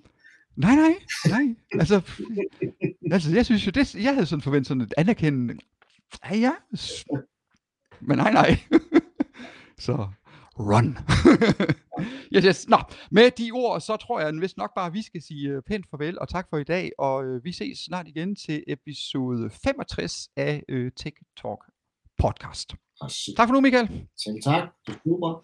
nej, 0.55 0.75
nej, 0.75 0.95
nej. 1.29 1.55
Altså, 1.71 2.01
altså, 3.11 3.31
jeg 3.35 3.45
synes 3.45 3.65
jo, 3.65 3.71
det, 3.71 3.95
jeg 3.95 4.13
havde 4.13 4.25
sådan 4.25 4.41
forventet 4.41 4.67
sådan 4.67 4.81
et 4.81 4.93
anerkendende... 4.97 5.57
Ja, 6.31 6.37
ja. 6.37 6.53
Men 7.99 8.17
nej, 8.17 8.31
nej. 8.31 8.59
Så 9.79 10.07
run. 10.59 10.97
yes, 12.35 12.43
yes. 12.45 12.69
Nå, 12.69 12.77
med 13.11 13.31
de 13.31 13.51
ord, 13.51 13.81
så 13.81 13.95
tror 13.97 14.19
jeg 14.19 14.41
vist 14.41 14.57
nok 14.57 14.71
bare, 14.75 14.87
at 14.87 14.93
vi 14.93 15.01
skal 15.01 15.21
sige 15.21 15.49
øh, 15.49 15.61
pænt 15.67 15.85
farvel 15.89 16.19
og 16.19 16.29
tak 16.29 16.47
for 16.49 16.57
i 16.57 16.63
dag. 16.63 16.91
Og 16.97 17.25
øh, 17.25 17.43
vi 17.43 17.51
ses 17.51 17.79
snart 17.79 18.07
igen 18.07 18.35
til 18.35 18.63
episode 18.67 19.49
65 19.63 20.29
af 20.35 20.63
øh, 20.69 20.91
Tech 20.97 21.17
Talk 21.41 21.59
podcast. 22.17 22.86
Så- 23.07 23.33
Tak 23.37 23.47
for 23.47 23.53
nu, 23.53 23.61
Michael. 23.61 23.87
Selv 24.17 24.35
tak. 24.43 24.69
Det 24.87 24.93
er 24.95 24.99
super. 25.03 25.43